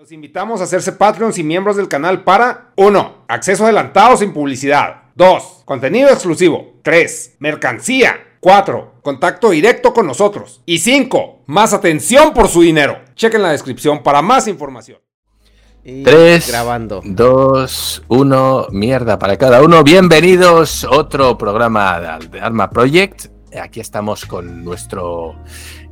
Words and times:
Los 0.00 0.12
invitamos 0.12 0.62
a 0.62 0.64
hacerse 0.64 0.92
Patreons 0.92 1.36
y 1.36 1.44
miembros 1.44 1.76
del 1.76 1.86
canal 1.86 2.24
para 2.24 2.72
1. 2.76 3.24
Acceso 3.28 3.64
adelantado 3.64 4.16
sin 4.16 4.32
publicidad. 4.32 5.02
2. 5.14 5.64
Contenido 5.66 6.08
exclusivo. 6.08 6.76
3. 6.82 7.36
Mercancía. 7.38 8.16
4. 8.40 8.94
Contacto 9.02 9.50
directo 9.50 9.92
con 9.92 10.06
nosotros. 10.06 10.62
Y 10.64 10.78
5. 10.78 11.42
Más 11.48 11.74
atención 11.74 12.32
por 12.32 12.48
su 12.48 12.62
dinero. 12.62 12.96
Chequen 13.14 13.42
la 13.42 13.50
descripción 13.50 14.02
para 14.02 14.22
más 14.22 14.48
información. 14.48 15.00
3, 15.84 16.48
grabando. 16.48 17.02
2, 17.04 18.04
1, 18.08 18.68
mierda 18.70 19.18
para 19.18 19.36
cada 19.36 19.62
uno. 19.62 19.84
Bienvenidos 19.84 20.82
a 20.84 20.92
otro 20.92 21.36
programa 21.36 22.18
de 22.18 22.40
Arma 22.40 22.70
Project. 22.70 23.26
Aquí 23.58 23.80
estamos 23.80 24.26
con 24.26 24.64
nuestro 24.64 25.34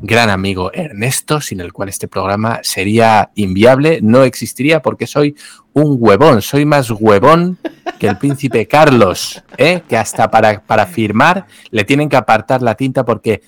gran 0.00 0.30
amigo 0.30 0.70
Ernesto, 0.72 1.40
sin 1.40 1.60
el 1.60 1.72
cual 1.72 1.88
este 1.88 2.08
programa 2.08 2.60
sería 2.62 3.30
inviable, 3.34 4.00
no 4.02 4.22
existiría 4.22 4.80
porque 4.82 5.06
soy 5.06 5.34
un 5.72 5.96
huevón, 5.98 6.42
soy 6.42 6.64
más 6.64 6.90
huevón 6.90 7.58
que 7.98 8.08
el 8.08 8.18
príncipe 8.18 8.66
Carlos, 8.66 9.42
¿eh? 9.56 9.82
que 9.88 9.96
hasta 9.96 10.30
para, 10.30 10.60
para 10.64 10.86
firmar 10.86 11.46
le 11.70 11.84
tienen 11.84 12.08
que 12.08 12.16
apartar 12.16 12.62
la 12.62 12.74
tinta 12.74 13.04
porque 13.04 13.42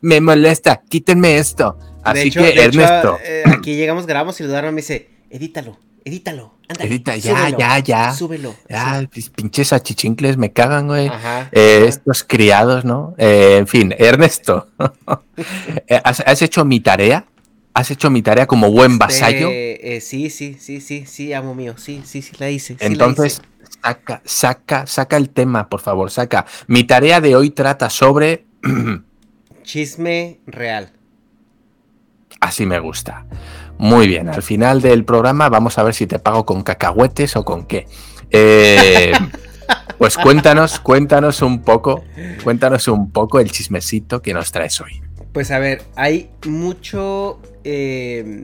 me 0.00 0.20
molesta, 0.20 0.82
quítenme 0.88 1.38
esto. 1.38 1.78
Así 2.04 2.30
que 2.30 2.50
Ernesto. 2.60 3.18
Eh, 3.24 3.42
aquí 3.46 3.74
llegamos, 3.76 4.06
grabamos 4.06 4.40
y 4.40 4.44
lo 4.44 4.72
me 4.72 4.72
dice, 4.72 5.10
edítalo 5.30 5.78
edítalo. 6.08 6.57
Edita, 6.78 7.16
ya, 7.16 7.48
ya, 7.48 7.78
ya. 7.78 8.12
Súbelo. 8.12 8.54
Ya, 8.68 9.08
pinches 9.34 9.72
achichincles 9.72 10.36
me 10.36 10.52
cagan, 10.52 10.86
güey. 10.86 11.10
Eh, 11.52 11.84
estos 11.86 12.24
criados, 12.24 12.84
¿no? 12.84 13.14
Eh, 13.16 13.56
en 13.58 13.66
fin, 13.66 13.94
Ernesto, 13.96 14.68
eh, 15.86 16.00
¿has, 16.04 16.42
hecho 16.42 16.64
mi 16.66 16.80
tarea? 16.80 17.24
¿Has 17.72 17.90
hecho 17.90 18.10
mi 18.10 18.20
tarea 18.20 18.46
como 18.46 18.70
buen 18.70 18.92
este, 18.92 19.04
vasallo? 19.04 19.48
sí, 20.00 20.28
sí, 20.30 20.56
sí, 20.60 20.80
sí, 20.80 21.06
sí, 21.06 21.32
amo 21.32 21.54
mío. 21.54 21.74
Sí, 21.78 22.02
sí, 22.04 22.20
sí, 22.20 22.32
la 22.38 22.50
hice. 22.50 22.76
Entonces, 22.80 23.40
saca, 23.82 24.20
saca, 24.24 24.86
saca 24.86 25.16
el 25.16 25.30
tema, 25.30 25.68
por 25.68 25.80
favor, 25.80 26.10
saca. 26.10 26.44
Mi 26.66 26.84
tarea 26.84 27.20
de 27.20 27.34
hoy 27.34 27.50
trata 27.50 27.88
sobre. 27.88 28.44
Chisme 29.62 30.40
real. 30.46 30.92
Así 32.40 32.66
me 32.66 32.78
gusta. 32.78 33.26
Muy 33.78 34.08
bien, 34.08 34.28
al 34.28 34.42
final 34.42 34.82
del 34.82 35.04
programa 35.04 35.48
vamos 35.48 35.78
a 35.78 35.84
ver 35.84 35.94
si 35.94 36.06
te 36.06 36.18
pago 36.18 36.44
con 36.44 36.62
cacahuetes 36.62 37.36
o 37.36 37.44
con 37.44 37.64
qué. 37.64 37.86
Eh, 38.30 39.12
pues 39.98 40.16
cuéntanos, 40.16 40.80
cuéntanos 40.80 41.42
un 41.42 41.62
poco, 41.62 42.04
cuéntanos 42.42 42.88
un 42.88 43.10
poco 43.10 43.38
el 43.40 43.50
chismecito 43.50 44.20
que 44.20 44.34
nos 44.34 44.50
traes 44.50 44.80
hoy. 44.80 45.00
Pues 45.32 45.50
a 45.52 45.58
ver, 45.60 45.82
hay 45.94 46.30
mucho 46.46 47.40
eh, 47.62 48.42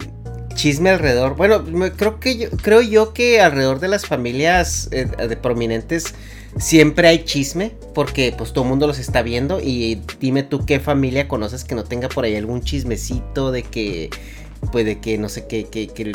chisme 0.54 0.90
alrededor. 0.90 1.36
Bueno, 1.36 1.64
creo 1.96 2.20
que 2.20 2.38
yo, 2.38 2.50
creo 2.50 2.80
yo 2.80 3.12
que 3.12 3.40
alrededor 3.40 3.80
de 3.80 3.88
las 3.88 4.06
familias 4.06 4.88
eh, 4.92 5.06
de 5.06 5.36
prominentes 5.36 6.14
siempre 6.58 7.08
hay 7.08 7.24
chisme 7.24 7.72
porque 7.94 8.32
pues 8.36 8.52
todo 8.52 8.64
el 8.64 8.70
mundo 8.70 8.86
los 8.86 8.98
está 8.98 9.22
viendo 9.22 9.60
y 9.60 10.00
dime 10.20 10.44
tú 10.44 10.64
qué 10.64 10.78
familia 10.78 11.26
conoces 11.26 11.64
que 11.64 11.74
no 11.74 11.84
tenga 11.84 12.08
por 12.08 12.24
ahí 12.24 12.36
algún 12.36 12.62
chismecito 12.62 13.50
de 13.50 13.64
que 13.64 14.10
puede 14.66 15.00
que 15.00 15.18
no 15.18 15.28
sé 15.28 15.46
que, 15.46 15.64
que, 15.64 15.88
que, 15.88 16.12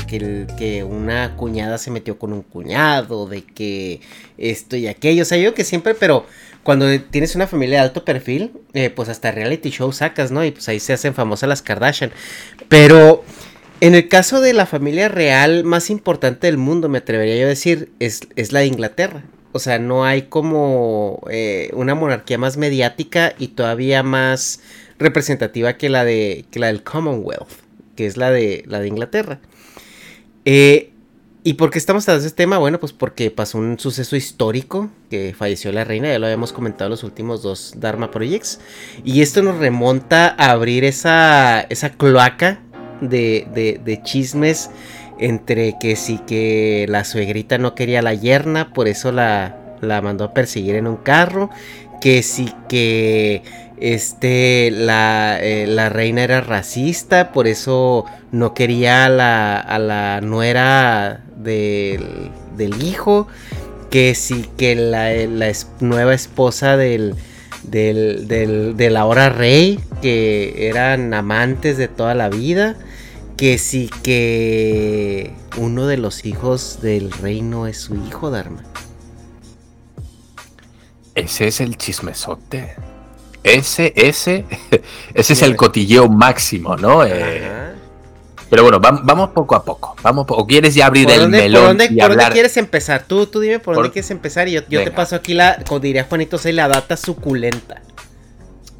que, 0.57 0.83
una 0.83 1.35
cuñada 1.35 1.77
se 1.77 1.91
metió 1.91 2.17
con 2.17 2.33
un 2.33 2.41
cuñado, 2.41 3.27
de 3.27 3.43
que 3.43 4.01
esto 4.37 4.75
y 4.75 4.87
aquello, 4.87 5.23
o 5.23 5.25
sea, 5.25 5.37
yo 5.37 5.53
que 5.53 5.63
siempre, 5.63 5.95
pero 5.95 6.25
cuando 6.63 6.99
tienes 7.01 7.35
una 7.35 7.47
familia 7.47 7.79
de 7.79 7.83
alto 7.85 8.05
perfil, 8.05 8.51
eh, 8.73 8.89
pues 8.89 9.09
hasta 9.09 9.31
reality 9.31 9.69
show 9.69 9.91
sacas, 9.91 10.31
¿no? 10.31 10.43
Y 10.45 10.51
pues 10.51 10.67
ahí 10.69 10.79
se 10.79 10.93
hacen 10.93 11.13
famosas 11.13 11.49
las 11.49 11.61
Kardashian. 11.61 12.11
Pero 12.67 13.23
en 13.81 13.95
el 13.95 14.07
caso 14.07 14.41
de 14.41 14.53
la 14.53 14.65
familia 14.65 15.07
real 15.07 15.63
más 15.63 15.89
importante 15.89 16.47
del 16.47 16.57
mundo, 16.57 16.89
me 16.89 16.99
atrevería 16.99 17.37
yo 17.37 17.45
a 17.45 17.49
decir, 17.49 17.91
es, 17.99 18.21
es 18.35 18.51
la 18.51 18.59
de 18.59 18.67
Inglaterra. 18.67 19.23
O 19.51 19.59
sea, 19.59 19.79
no 19.79 20.05
hay 20.05 20.23
como 20.23 21.21
eh, 21.31 21.71
una 21.73 21.95
monarquía 21.95 22.37
más 22.37 22.57
mediática 22.57 23.33
y 23.39 23.49
todavía 23.49 24.03
más 24.03 24.59
representativa 24.99 25.77
que 25.77 25.89
la 25.89 26.05
de 26.05 26.45
que 26.51 26.59
la 26.59 26.67
del 26.67 26.83
Commonwealth 26.83 27.68
que 27.99 28.05
es 28.05 28.15
la 28.15 28.31
de, 28.31 28.63
la 28.65 28.79
de 28.79 28.87
Inglaterra. 28.87 29.41
Eh, 30.45 30.93
¿Y 31.43 31.55
por 31.55 31.69
qué 31.69 31.77
estamos 31.77 32.05
de 32.05 32.15
este 32.15 32.31
tema? 32.31 32.57
Bueno, 32.57 32.79
pues 32.79 32.93
porque 32.93 33.29
pasó 33.29 33.57
un 33.57 33.77
suceso 33.77 34.15
histórico, 34.15 34.89
que 35.09 35.35
falleció 35.37 35.73
la 35.73 35.83
reina, 35.83 36.07
ya 36.07 36.17
lo 36.17 36.25
habíamos 36.25 36.53
comentado 36.53 36.85
en 36.85 36.91
los 36.91 37.03
últimos 37.03 37.41
dos 37.41 37.73
Dharma 37.75 38.09
Projects. 38.09 38.61
Y 39.03 39.21
esto 39.21 39.41
nos 39.41 39.57
remonta 39.57 40.33
a 40.37 40.51
abrir 40.51 40.85
esa, 40.85 41.59
esa 41.59 41.89
cloaca 41.89 42.61
de, 43.01 43.81
de, 43.83 44.01
chismes 44.01 44.69
entre 45.19 45.75
que 45.77 45.97
sí 45.97 46.21
que 46.25 46.85
la 46.87 47.03
suegrita 47.03 47.57
no 47.57 47.75
quería 47.75 48.01
la 48.01 48.13
yerna, 48.13 48.71
por 48.71 48.87
eso 48.87 49.11
la, 49.11 49.77
la 49.81 50.01
mandó 50.01 50.23
a 50.23 50.33
perseguir 50.33 50.75
en 50.75 50.87
un 50.87 50.95
carro, 50.95 51.49
que 51.99 52.23
sí 52.23 52.53
que 52.69 53.43
este, 53.79 54.71
la, 54.71 55.39
eh, 55.41 55.65
la, 55.67 55.89
reina 55.89 56.23
era 56.23 56.41
racista, 56.41 57.31
por 57.31 57.47
eso 57.47 58.05
no 58.31 58.53
quería 58.53 59.05
a 59.05 59.09
la, 59.09 59.59
a 59.59 59.79
la 59.79 60.21
nuera 60.21 61.23
del, 61.37 62.31
del, 62.57 62.83
hijo. 62.83 63.27
Que 63.89 64.13
sí, 64.13 64.45
que 64.57 64.75
la, 64.75 65.11
la 65.13 65.51
nueva 65.79 66.13
esposa 66.13 66.77
del, 66.77 67.15
del, 67.63 68.27
del, 68.27 68.77
del, 68.77 68.97
ahora 68.97 69.29
rey, 69.29 69.79
que 70.01 70.67
eran 70.67 71.13
amantes 71.13 71.77
de 71.77 71.87
toda 71.87 72.13
la 72.13 72.29
vida. 72.29 72.75
Que 73.35 73.57
sí, 73.57 73.89
que 74.03 75.33
uno 75.57 75.87
de 75.87 75.97
los 75.97 76.25
hijos 76.25 76.79
del 76.81 77.11
reino 77.11 77.67
es 77.67 77.77
su 77.77 77.95
hijo, 77.95 78.29
Dharma. 78.29 78.63
Ese 81.15 81.47
es 81.47 81.61
el 81.61 81.77
chismesote. 81.77 82.75
Ese, 83.43 83.93
ese, 83.95 84.45
ese 85.13 85.33
es 85.33 85.41
el 85.41 85.55
cotilleo 85.55 86.09
máximo, 86.09 86.75
¿no? 86.75 87.05
Eh, 87.05 87.69
pero 88.49 88.63
bueno, 88.63 88.79
vamos 88.79 89.29
poco 89.29 89.55
a 89.55 89.63
poco. 89.63 89.95
Vamos, 90.01 90.25
¿O 90.29 90.47
quieres 90.47 90.73
ya 90.73 90.87
abrir 90.87 91.09
el 91.11 91.29
melón? 91.29 91.61
¿Por 91.61 91.67
dónde, 91.69 92.01
¿por 92.01 92.15
dónde 92.15 92.31
quieres 92.31 92.57
empezar? 92.57 93.03
Tú, 93.07 93.27
tú 93.27 93.39
dime 93.39 93.59
por, 93.59 93.75
dónde 93.75 93.91
quieres 93.91 94.09
empezar 94.09 94.47
y 94.47 94.53
yo, 94.53 94.63
te 94.63 94.91
paso 94.91 95.15
aquí 95.15 95.33
la, 95.33 95.59
como 95.67 95.79
diría 95.79 96.05
Juanito, 96.05 96.37
soy 96.37 96.53
la 96.53 96.67
data 96.67 96.97
suculenta. 96.97 97.81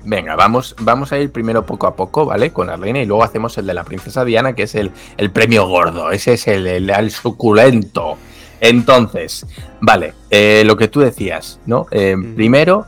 Venga, 0.03 0.35
vamos, 0.35 0.75
vamos 0.79 1.11
a 1.11 1.19
ir 1.19 1.31
primero 1.31 1.65
poco 1.65 1.85
a 1.85 1.95
poco, 1.95 2.25
¿vale? 2.25 2.51
Con 2.51 2.67
reina 2.81 3.01
y 3.01 3.05
luego 3.05 3.23
hacemos 3.23 3.57
el 3.57 3.67
de 3.67 3.73
la 3.73 3.83
princesa 3.83 4.23
Diana, 4.23 4.53
que 4.53 4.63
es 4.63 4.73
el, 4.73 4.91
el 5.17 5.29
premio 5.29 5.67
gordo. 5.67 6.11
Ese 6.11 6.33
es 6.33 6.47
el, 6.47 6.65
el, 6.67 7.11
suculento. 7.11 8.17
Entonces, 8.61 9.45
vale, 9.81 10.13
eh, 10.29 10.63
lo 10.65 10.77
que 10.77 10.87
tú 10.87 11.01
decías, 11.01 11.59
¿no? 11.65 11.85
Eh, 11.91 12.15
primero, 12.35 12.87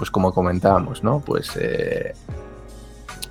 pues 0.00 0.10
como 0.10 0.32
comentábamos, 0.32 1.04
¿no? 1.04 1.20
Pues 1.20 1.50
eh, 1.60 2.14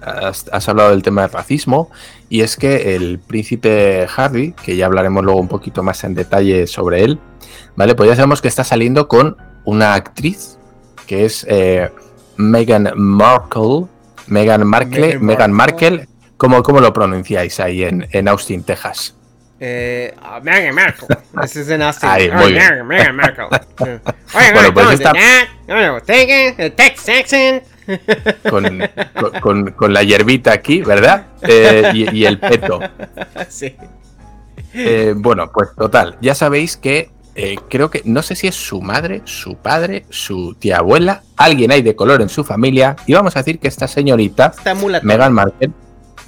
has, 0.04 0.70
hablado 0.70 0.92
del 0.92 1.02
tema 1.02 1.24
del 1.24 1.32
racismo 1.32 1.90
y 2.30 2.42
es 2.42 2.58
que 2.58 2.96
el 2.96 3.18
príncipe 3.18 4.06
Harry, 4.16 4.52
que 4.52 4.76
ya 4.76 4.86
hablaremos 4.86 5.24
luego 5.24 5.40
un 5.40 5.48
poquito 5.48 5.82
más 5.82 6.04
en 6.04 6.14
detalle 6.14 6.68
sobre 6.68 7.04
él, 7.04 7.20
¿vale? 7.76 7.96
Pues 7.96 8.08
ya 8.08 8.16
sabemos 8.16 8.40
que 8.44 8.50
está 8.50 8.64
saliendo 8.64 9.08
con 9.08 9.36
una 9.66 9.96
actriz 9.96 10.60
que 11.08 11.26
es 11.26 11.44
eh, 11.50 11.90
Meghan 12.38 12.92
Markle, 12.96 13.88
Meghan 14.28 14.68
Markle, 14.68 15.18
Meghan 15.18 15.52
Markle, 15.52 16.08
¿cómo, 16.38 16.62
lo 16.82 16.94
pronunciáis 16.94 17.60
ahí 17.60 17.82
en, 17.82 18.08
en 18.12 18.28
Austin, 18.28 18.62
Texas? 18.62 19.16
Eh, 19.60 20.16
uh, 20.22 20.44
Meghan 20.44 20.74
Markle. 20.74 21.08
Ese 21.44 21.62
es 21.62 21.70
en 21.70 21.82
Austin. 21.82 22.10
Ahí, 22.10 22.32
muy 22.32 22.54
bien. 22.54 22.86
Meghan 22.88 23.16
Markle. 23.16 23.48
bueno, 24.54 24.74
pues 24.74 24.92
está... 24.92 25.14
Con, 28.50 28.82
con, 29.42 29.72
con, 29.72 29.94
la 29.94 30.04
hierbita 30.04 30.52
aquí, 30.52 30.82
¿verdad? 30.82 31.26
Eh, 31.42 31.92
y, 31.94 32.18
y, 32.18 32.26
el 32.26 32.38
peto. 32.38 32.80
Sí. 33.50 33.76
Eh, 34.74 35.14
bueno, 35.16 35.52
pues 35.52 35.70
total. 35.76 36.16
Ya 36.22 36.36
sabéis 36.36 36.78
que 36.78 37.10
eh, 37.36 37.56
creo 37.70 37.90
que 37.90 38.02
no 38.06 38.22
sé 38.22 38.36
si 38.36 38.48
es 38.48 38.56
su 38.56 38.82
madre, 38.82 39.22
su 39.26 39.56
padre, 39.56 40.06
su 40.10 40.56
tía 40.56 40.78
abuela, 40.78 41.24
alguien 41.38 41.72
hay 41.72 41.82
de 41.82 41.96
color 41.96 42.22
en 42.22 42.30
su 42.30 42.44
familia. 42.44 42.96
Y 43.08 43.14
vamos 43.14 43.36
a 43.36 43.40
decir 43.40 43.60
que 43.60 43.68
esta 43.68 43.88
señorita, 43.88 44.54
Meghan 45.04 45.34
Markle, 45.34 45.72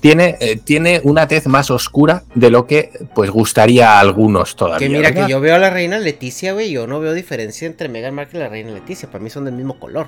tiene, 0.02 0.36
eh, 0.40 0.58
tiene 0.58 1.00
una 1.04 1.28
tez 1.28 1.48
más 1.48 1.70
oscura 1.70 2.24
de 2.34 2.50
lo 2.50 2.66
que 2.66 2.92
pues 3.14 3.30
gustaría 3.30 3.94
a 3.94 4.00
algunos 4.00 4.56
todavía. 4.56 4.88
Que 4.88 4.94
mira, 4.94 5.14
que 5.14 5.28
yo 5.30 5.40
veo 5.40 5.56
a 5.56 5.60
la 5.60 5.70
reina 5.70 6.00
Leticia, 6.00 6.54
güey, 6.54 6.72
yo 6.72 6.88
no 6.88 7.00
veo 7.00 7.14
diferencia 7.14 7.68
entre 7.68 7.88
Meghan 7.88 8.16
Markle 8.16 8.40
y 8.40 8.44
la 8.44 8.50
reina 8.50 8.72
Leticia, 8.72 9.10
para 9.10 9.24
mí 9.24 9.30
son 9.30 9.46
del 9.46 9.54
mismo 9.54 9.80
color. 9.80 10.08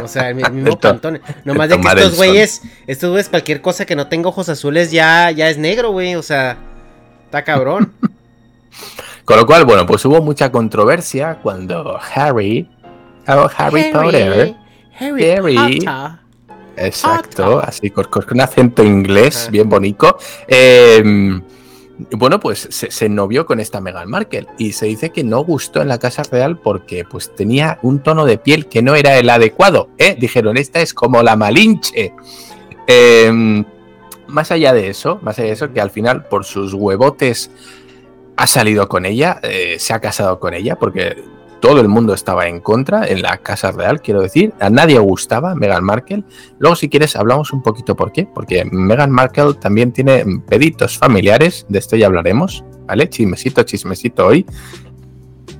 O 0.00 0.06
sea, 0.06 0.30
el 0.30 0.36
mismo 0.52 0.78
pantone. 0.78 1.20
Nomás 1.44 1.68
de 1.68 1.80
que 1.80 1.88
estos 1.88 2.16
güeyes, 2.16 2.62
estos 2.86 3.10
güeyes, 3.10 3.28
cualquier 3.28 3.60
cosa 3.60 3.84
que 3.84 3.96
no 3.96 4.06
tenga 4.06 4.28
ojos 4.28 4.48
azules 4.48 4.92
ya, 4.92 5.32
ya 5.32 5.50
es 5.50 5.58
negro, 5.58 5.90
güey. 5.90 6.14
O 6.14 6.22
sea, 6.22 6.56
está 7.24 7.42
cabrón. 7.42 7.92
Con 9.24 9.38
lo 9.38 9.46
cual, 9.46 9.64
bueno, 9.64 9.86
pues 9.86 10.04
hubo 10.04 10.22
mucha 10.22 10.52
controversia 10.52 11.38
cuando 11.42 11.98
Harry, 12.14 12.68
oh, 13.26 13.48
Harry, 13.56 13.90
Potter, 13.90 14.56
Harry, 15.00 15.24
Harry 15.30 15.80
Exacto, 16.76 17.60
así 17.60 17.90
con, 17.90 18.06
un 18.30 18.40
acento 18.40 18.82
inglés 18.82 19.48
bien 19.50 19.68
bonito. 19.68 20.18
Em, 20.48 21.42
bueno, 22.12 22.40
pues 22.40 22.68
se, 22.70 22.90
se, 22.90 23.08
novió 23.08 23.46
con 23.46 23.60
esta 23.60 23.80
Meghan 23.80 24.10
Markle 24.10 24.46
y 24.58 24.72
se 24.72 24.86
dice 24.86 25.10
que 25.10 25.22
no 25.22 25.44
gustó 25.44 25.80
en 25.80 25.88
la 25.88 25.98
Casa 25.98 26.22
Real 26.24 26.58
porque 26.58 27.04
pues 27.04 27.34
tenía 27.34 27.78
un 27.82 28.00
tono 28.02 28.24
de 28.24 28.38
piel 28.38 28.66
que 28.66 28.82
no 28.82 28.94
era 28.94 29.16
el 29.18 29.30
adecuado. 29.30 29.88
¿eh? 29.98 30.16
Dijeron, 30.18 30.56
esta 30.56 30.80
es 30.80 30.92
como 30.92 31.22
la 31.22 31.36
Malinche. 31.36 32.12
Em, 32.86 33.64
más 34.26 34.50
allá 34.50 34.72
de 34.72 34.88
eso, 34.88 35.18
más 35.22 35.38
allá 35.38 35.48
de 35.48 35.54
eso, 35.54 35.72
que 35.72 35.80
al 35.80 35.90
final 35.90 36.24
por 36.24 36.44
sus 36.44 36.74
huevotes 36.74 37.50
ha 38.36 38.46
salido 38.46 38.88
con 38.88 39.06
ella, 39.06 39.38
eh, 39.42 39.76
se 39.78 39.94
ha 39.94 40.00
casado 40.00 40.40
con 40.40 40.54
ella, 40.54 40.76
porque 40.76 41.22
todo 41.64 41.80
el 41.80 41.88
mundo 41.88 42.12
estaba 42.12 42.46
en 42.46 42.60
contra 42.60 43.06
en 43.08 43.22
la 43.22 43.38
Casa 43.38 43.72
Real, 43.72 44.02
quiero 44.02 44.20
decir, 44.20 44.52
a 44.60 44.68
nadie 44.68 44.98
gustaba 44.98 45.54
Meghan 45.54 45.82
Markle. 45.82 46.22
Luego, 46.58 46.76
si 46.76 46.90
quieres, 46.90 47.16
hablamos 47.16 47.54
un 47.54 47.62
poquito 47.62 47.96
por 47.96 48.12
qué, 48.12 48.28
porque 48.34 48.66
Meghan 48.70 49.10
Markle 49.10 49.54
también 49.54 49.90
tiene 49.90 50.26
peditos 50.46 50.98
familiares, 50.98 51.64
de 51.70 51.78
esto 51.78 51.96
ya 51.96 52.04
hablaremos, 52.04 52.62
¿vale? 52.86 53.08
Chismesito, 53.08 53.62
chismesito 53.62 54.26
hoy. 54.26 54.44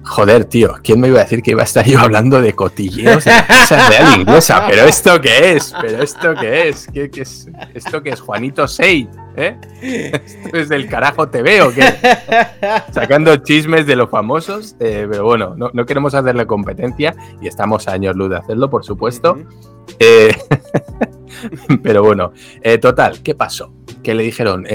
Joder, 0.04 0.44
tío, 0.44 0.74
¿quién 0.82 1.00
me 1.00 1.08
iba 1.08 1.20
a 1.20 1.24
decir 1.24 1.42
que 1.42 1.52
iba 1.52 1.62
a 1.62 1.64
estar 1.64 1.84
yo 1.86 1.98
hablando 1.98 2.40
de 2.40 2.52
cotilleos 2.52 3.24
de 3.24 3.30
la 3.30 3.46
Casa 3.46 3.88
Real 3.88 4.20
Inglesa? 4.20 4.66
¿Pero 4.68 4.84
esto 4.84 5.20
qué 5.20 5.52
es? 5.52 5.74
¿Pero 5.80 6.02
esto 6.02 6.34
qué 6.38 6.68
es? 6.68 6.86
¿Qué, 6.92 7.10
es? 7.16 7.48
¿Esto 7.72 8.02
qué 8.02 8.10
es? 8.10 8.20
Juanito 8.20 8.68
Sei, 8.68 9.08
¿eh? 9.36 9.56
¿Esto 9.82 10.56
es 10.56 10.68
del 10.68 10.88
carajo 10.88 11.28
TV 11.28 11.62
o 11.62 11.72
qué? 11.72 11.84
Sacando 12.92 13.36
chismes 13.36 13.86
de 13.86 13.96
los 13.96 14.10
famosos, 14.10 14.76
eh, 14.80 15.06
pero 15.10 15.24
bueno, 15.24 15.54
no, 15.56 15.86
queremos 15.86 16.14
hacerle 16.14 16.46
competencia 16.46 17.14
y 17.40 17.48
estamos 17.48 17.88
a 17.88 17.92
años 17.92 18.16
luz 18.16 18.30
de 18.30 18.36
hacerlo, 18.36 18.70
por 18.70 18.84
supuesto. 18.84 19.36
Eh, 19.98 20.34
pero 21.82 22.02
bueno, 22.02 22.32
eh, 22.62 22.78
total, 22.78 23.22
¿qué 23.22 23.34
pasó? 23.34 23.72
Que 24.02 24.14
le 24.14 24.22
dijeron, 24.22 24.66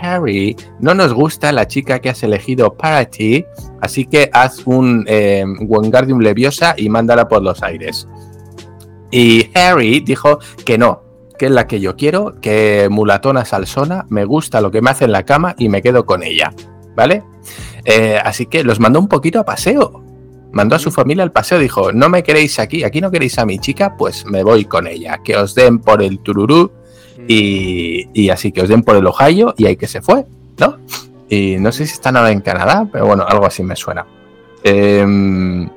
Harry, 0.00 0.56
no 0.80 0.94
nos 0.94 1.12
gusta 1.12 1.52
la 1.52 1.66
chica 1.66 2.00
que 2.00 2.10
has 2.10 2.22
elegido 2.22 2.74
para 2.74 3.04
ti, 3.04 3.44
así 3.80 4.04
que 4.04 4.30
haz 4.32 4.63
un 4.64 5.06
Wingardium 5.60 6.20
Leviosa 6.20 6.74
y 6.76 6.88
mándala 6.88 7.28
por 7.28 7.42
los 7.42 7.62
aires. 7.62 8.08
Y 9.10 9.50
Harry 9.54 10.00
dijo 10.00 10.40
que 10.64 10.76
no, 10.76 11.02
que 11.38 11.46
es 11.46 11.52
la 11.52 11.66
que 11.66 11.80
yo 11.80 11.96
quiero, 11.96 12.34
que 12.40 12.88
mulatona 12.90 13.44
salsona, 13.44 14.06
me 14.08 14.24
gusta 14.24 14.60
lo 14.60 14.70
que 14.70 14.82
me 14.82 14.90
hace 14.90 15.04
en 15.04 15.12
la 15.12 15.24
cama 15.24 15.54
y 15.58 15.68
me 15.68 15.82
quedo 15.82 16.06
con 16.06 16.22
ella, 16.22 16.52
¿vale? 16.96 17.22
Eh, 17.84 18.18
así 18.22 18.46
que 18.46 18.64
los 18.64 18.80
mandó 18.80 18.98
un 18.98 19.08
poquito 19.08 19.40
a 19.40 19.44
paseo. 19.44 20.02
Mandó 20.52 20.76
a 20.76 20.78
su 20.78 20.92
familia 20.92 21.24
al 21.24 21.32
paseo, 21.32 21.58
dijo, 21.58 21.92
no 21.92 22.08
me 22.08 22.22
queréis 22.22 22.60
aquí, 22.60 22.84
aquí 22.84 23.00
no 23.00 23.10
queréis 23.10 23.38
a 23.38 23.46
mi 23.46 23.58
chica, 23.58 23.96
pues 23.96 24.24
me 24.24 24.44
voy 24.44 24.64
con 24.64 24.86
ella, 24.86 25.18
que 25.24 25.36
os 25.36 25.54
den 25.54 25.80
por 25.80 26.00
el 26.00 26.20
tururú 26.20 26.70
y, 27.26 28.08
y 28.14 28.30
así 28.30 28.52
que 28.52 28.62
os 28.62 28.68
den 28.68 28.82
por 28.84 28.94
el 28.94 29.06
Ohio 29.06 29.54
y 29.56 29.66
ahí 29.66 29.76
que 29.76 29.88
se 29.88 30.00
fue, 30.00 30.24
¿no? 30.58 30.78
Y 31.28 31.56
no 31.58 31.72
sé 31.72 31.86
si 31.86 31.94
están 31.94 32.16
ahora 32.16 32.30
en 32.30 32.40
Canadá, 32.40 32.88
pero 32.90 33.06
bueno, 33.06 33.24
algo 33.28 33.46
así 33.46 33.64
me 33.64 33.74
suena. 33.74 34.06
Eh, 34.64 35.68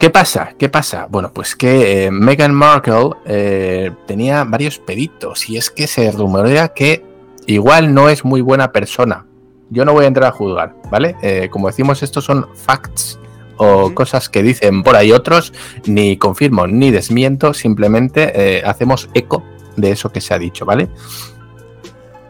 ¿Qué 0.00 0.08
pasa? 0.08 0.54
¿Qué 0.56 0.70
pasa? 0.70 1.06
Bueno, 1.10 1.30
pues 1.30 1.54
que 1.54 2.06
eh, 2.06 2.10
Meghan 2.10 2.54
Markle 2.54 3.10
eh, 3.26 3.90
tenía 4.06 4.44
varios 4.44 4.78
peditos 4.78 5.46
y 5.50 5.58
es 5.58 5.68
que 5.68 5.86
se 5.86 6.10
rumorea 6.10 6.68
que 6.68 7.04
igual 7.46 7.92
no 7.92 8.08
es 8.08 8.24
muy 8.24 8.40
buena 8.40 8.72
persona. 8.72 9.26
Yo 9.68 9.84
no 9.84 9.92
voy 9.92 10.06
a 10.06 10.08
entrar 10.08 10.28
a 10.28 10.32
juzgar, 10.34 10.74
¿vale? 10.90 11.16
Eh, 11.20 11.48
como 11.50 11.66
decimos, 11.66 12.02
estos 12.02 12.24
son 12.24 12.48
facts 12.54 13.18
o 13.58 13.92
cosas 13.94 14.30
que 14.30 14.42
dicen 14.42 14.82
por 14.82 14.96
ahí 14.96 15.12
otros, 15.12 15.52
ni 15.84 16.16
confirmo 16.16 16.66
ni 16.66 16.90
desmiento, 16.90 17.52
simplemente 17.52 18.62
hacemos 18.64 19.10
eco 19.12 19.44
de 19.76 19.90
eso 19.90 20.10
que 20.10 20.22
se 20.22 20.32
ha 20.32 20.38
dicho, 20.38 20.64
¿vale? 20.64 20.88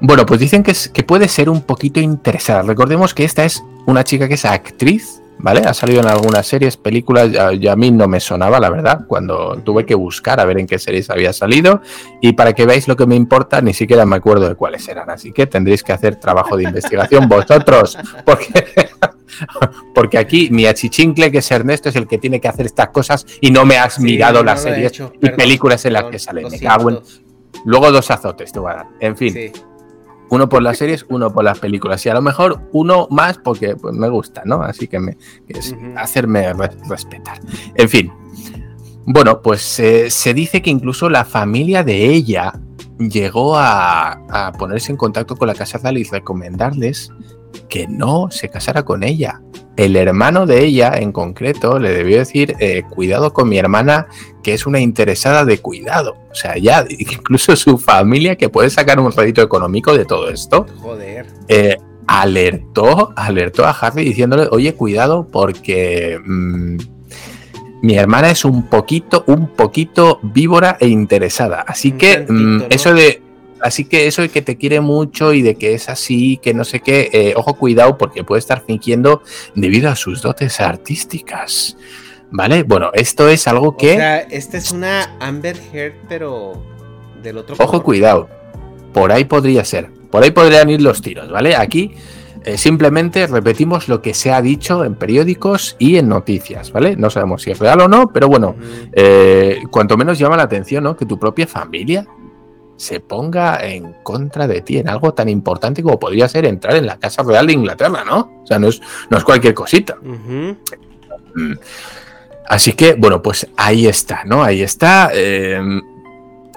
Bueno, 0.00 0.26
pues 0.26 0.40
dicen 0.40 0.64
que, 0.64 0.72
es, 0.72 0.88
que 0.88 1.04
puede 1.04 1.28
ser 1.28 1.48
un 1.48 1.62
poquito 1.62 2.00
interesada. 2.00 2.62
Recordemos 2.62 3.14
que 3.14 3.22
esta 3.22 3.44
es 3.44 3.62
una 3.86 4.02
chica 4.02 4.26
que 4.26 4.34
es 4.34 4.44
actriz, 4.44 5.20
¿vale? 5.42 5.60
Ha 5.60 5.74
salido 5.74 6.00
en 6.00 6.06
algunas 6.06 6.46
series, 6.46 6.76
películas, 6.76 7.30
ya, 7.32 7.72
a 7.72 7.76
mí 7.76 7.90
no 7.90 8.08
me 8.08 8.20
sonaba, 8.20 8.60
la 8.60 8.70
verdad, 8.70 9.06
cuando 9.06 9.60
tuve 9.64 9.86
que 9.86 9.94
buscar 9.94 10.40
a 10.40 10.44
ver 10.44 10.58
en 10.58 10.66
qué 10.66 10.78
series 10.78 11.10
había 11.10 11.32
salido. 11.32 11.80
Y 12.20 12.32
para 12.32 12.52
que 12.52 12.66
veáis 12.66 12.88
lo 12.88 12.96
que 12.96 13.06
me 13.06 13.16
importa, 13.16 13.60
ni 13.60 13.72
siquiera 13.72 14.04
me 14.06 14.16
acuerdo 14.16 14.48
de 14.48 14.54
cuáles 14.54 14.86
eran. 14.88 15.10
Así 15.10 15.32
que 15.32 15.46
tendréis 15.46 15.82
que 15.82 15.92
hacer 15.92 16.16
trabajo 16.16 16.56
de 16.56 16.64
investigación 16.64 17.28
vosotros, 17.28 17.98
porque, 18.24 18.90
porque 19.94 20.18
aquí 20.18 20.48
mi 20.50 20.66
achichincle, 20.66 21.30
que 21.30 21.38
es 21.38 21.50
Ernesto, 21.50 21.88
es 21.88 21.96
el 21.96 22.06
que 22.06 22.18
tiene 22.18 22.40
que 22.40 22.48
hacer 22.48 22.66
estas 22.66 22.88
cosas 22.88 23.26
y 23.40 23.50
no 23.50 23.64
me 23.64 23.78
has 23.78 23.98
mirado 23.98 24.42
las 24.42 24.62
series 24.62 25.00
y 25.20 25.30
películas 25.30 25.84
en 25.86 25.94
las 25.94 26.04
que 26.04 26.18
salen. 26.18 26.48
Me 26.50 26.58
cago 26.58 26.90
en... 26.90 26.98
Luego 27.64 27.90
dos 27.92 28.10
azotes 28.10 28.52
te 28.52 28.58
voy 28.58 28.72
a 28.72 28.76
dar. 28.76 28.86
En 29.00 29.16
fin. 29.16 29.52
Uno 30.30 30.48
por 30.48 30.62
las 30.62 30.78
series, 30.78 31.04
uno 31.08 31.32
por 31.32 31.44
las 31.44 31.58
películas. 31.58 32.04
Y 32.06 32.08
a 32.08 32.14
lo 32.14 32.22
mejor 32.22 32.60
uno 32.72 33.08
más 33.10 33.38
porque 33.38 33.76
pues, 33.76 33.94
me 33.94 34.08
gusta, 34.08 34.42
¿no? 34.44 34.62
Así 34.62 34.88
que, 34.88 34.98
me, 35.00 35.18
es 35.48 35.74
hacerme 35.96 36.52
respetar. 36.88 37.40
En 37.74 37.88
fin. 37.88 38.12
Bueno, 39.06 39.42
pues 39.42 39.60
se 39.62 40.34
dice 40.34 40.62
que 40.62 40.70
incluso 40.70 41.10
la 41.10 41.24
familia 41.24 41.82
de 41.82 42.06
ella 42.06 42.52
llegó 43.08 43.56
a, 43.56 44.52
ponerse 44.58 44.92
en 44.92 44.98
contacto 44.98 45.36
con 45.36 45.48
la 45.48 45.54
Casa 45.54 45.80
y 45.92 46.04
recomendarles 46.04 47.10
que 47.68 47.86
no 47.88 48.30
se 48.30 48.48
casara 48.48 48.84
con 48.84 49.02
ella. 49.02 49.40
El 49.76 49.96
hermano 49.96 50.44
de 50.44 50.64
ella, 50.64 50.92
en 50.94 51.10
concreto, 51.10 51.78
le 51.78 51.90
debió 51.90 52.18
decir, 52.18 52.54
eh, 52.58 52.82
cuidado 52.90 53.32
con 53.32 53.48
mi 53.48 53.56
hermana, 53.56 54.08
que 54.42 54.52
es 54.52 54.66
una 54.66 54.80
interesada 54.80 55.44
de 55.44 55.58
cuidado. 55.58 56.16
O 56.30 56.34
sea, 56.34 56.58
ya, 56.58 56.84
incluso 56.98 57.56
su 57.56 57.78
familia, 57.78 58.36
que 58.36 58.48
puede 58.48 58.68
sacar 58.68 59.00
un 59.00 59.12
rédito 59.12 59.40
económico 59.40 59.96
de 59.96 60.04
todo 60.04 60.28
esto. 60.28 60.66
Joder. 60.80 61.26
Eh, 61.48 61.76
alertó, 62.06 63.12
alertó 63.16 63.64
a 63.64 63.70
Harry 63.70 64.04
diciéndole, 64.04 64.48
oye, 64.50 64.74
cuidado, 64.74 65.26
porque 65.30 66.18
mm, 66.26 66.76
mi 67.82 67.96
hermana 67.96 68.30
es 68.30 68.44
un 68.44 68.68
poquito, 68.68 69.24
un 69.28 69.48
poquito 69.48 70.18
víbora 70.22 70.76
e 70.80 70.88
interesada. 70.88 71.64
Así 71.66 71.92
que 71.92 72.26
mm, 72.28 72.64
eso 72.68 72.92
de 72.92 73.22
así 73.62 73.84
que 73.84 74.06
eso 74.06 74.22
de 74.22 74.28
que 74.28 74.42
te 74.42 74.56
quiere 74.56 74.80
mucho 74.80 75.32
y 75.32 75.42
de 75.42 75.54
que 75.54 75.74
es 75.74 75.88
así, 75.88 76.38
que 76.38 76.54
no 76.54 76.64
sé 76.64 76.80
qué, 76.80 77.10
eh, 77.12 77.34
ojo, 77.36 77.54
cuidado, 77.54 77.98
porque 77.98 78.24
puede 78.24 78.40
estar 78.40 78.64
fingiendo 78.66 79.22
debido 79.54 79.90
a 79.90 79.96
sus 79.96 80.22
dotes 80.22 80.60
artísticas. 80.60 81.76
¿Vale? 82.32 82.62
Bueno, 82.62 82.90
esto 82.92 83.28
es 83.28 83.48
algo 83.48 83.76
que. 83.76 83.92
O 83.92 83.96
sea, 83.96 84.18
esta 84.18 84.56
es 84.56 84.70
una 84.70 85.16
Amber 85.18 85.56
Heard, 85.72 85.94
pero 86.08 86.62
del 87.22 87.38
otro. 87.38 87.56
Ojo, 87.58 87.82
cuidado. 87.82 88.28
Por 88.92 89.10
ahí 89.10 89.24
podría 89.24 89.64
ser. 89.64 89.90
Por 90.10 90.22
ahí 90.22 90.30
podrían 90.30 90.70
ir 90.70 90.80
los 90.80 91.02
tiros, 91.02 91.30
¿vale? 91.30 91.56
Aquí 91.56 91.94
eh, 92.44 92.56
simplemente 92.56 93.26
repetimos 93.26 93.88
lo 93.88 94.00
que 94.00 94.14
se 94.14 94.32
ha 94.32 94.40
dicho 94.40 94.84
en 94.84 94.94
periódicos 94.94 95.76
y 95.78 95.96
en 95.96 96.08
noticias, 96.08 96.72
¿vale? 96.72 96.96
No 96.96 97.10
sabemos 97.10 97.42
si 97.42 97.50
es 97.50 97.58
real 97.58 97.80
o 97.80 97.88
no, 97.88 98.08
pero 98.12 98.28
bueno, 98.28 98.56
eh, 98.92 99.60
cuanto 99.70 99.96
menos 99.96 100.18
llama 100.18 100.36
la 100.36 100.44
atención, 100.44 100.84
¿no? 100.84 100.96
Que 100.96 101.06
tu 101.06 101.18
propia 101.18 101.46
familia 101.46 102.06
se 102.80 102.98
ponga 102.98 103.58
en 103.62 103.92
contra 104.02 104.46
de 104.46 104.62
ti 104.62 104.78
en 104.78 104.88
algo 104.88 105.12
tan 105.12 105.28
importante 105.28 105.82
como 105.82 105.98
podría 105.98 106.26
ser 106.30 106.46
entrar 106.46 106.76
en 106.76 106.86
la 106.86 106.98
Casa 106.98 107.22
Real 107.22 107.46
de 107.46 107.52
Inglaterra, 107.52 108.04
¿no? 108.06 108.40
O 108.42 108.46
sea, 108.46 108.58
no 108.58 108.68
es, 108.68 108.80
no 109.10 109.18
es 109.18 109.24
cualquier 109.24 109.52
cosita. 109.52 109.98
Mm. 110.00 111.52
Así 112.48 112.72
que, 112.72 112.94
bueno, 112.94 113.20
pues 113.20 113.46
ahí 113.58 113.86
está, 113.86 114.24
¿no? 114.24 114.42
Ahí 114.42 114.62
está. 114.62 115.10
Em, 115.12 115.82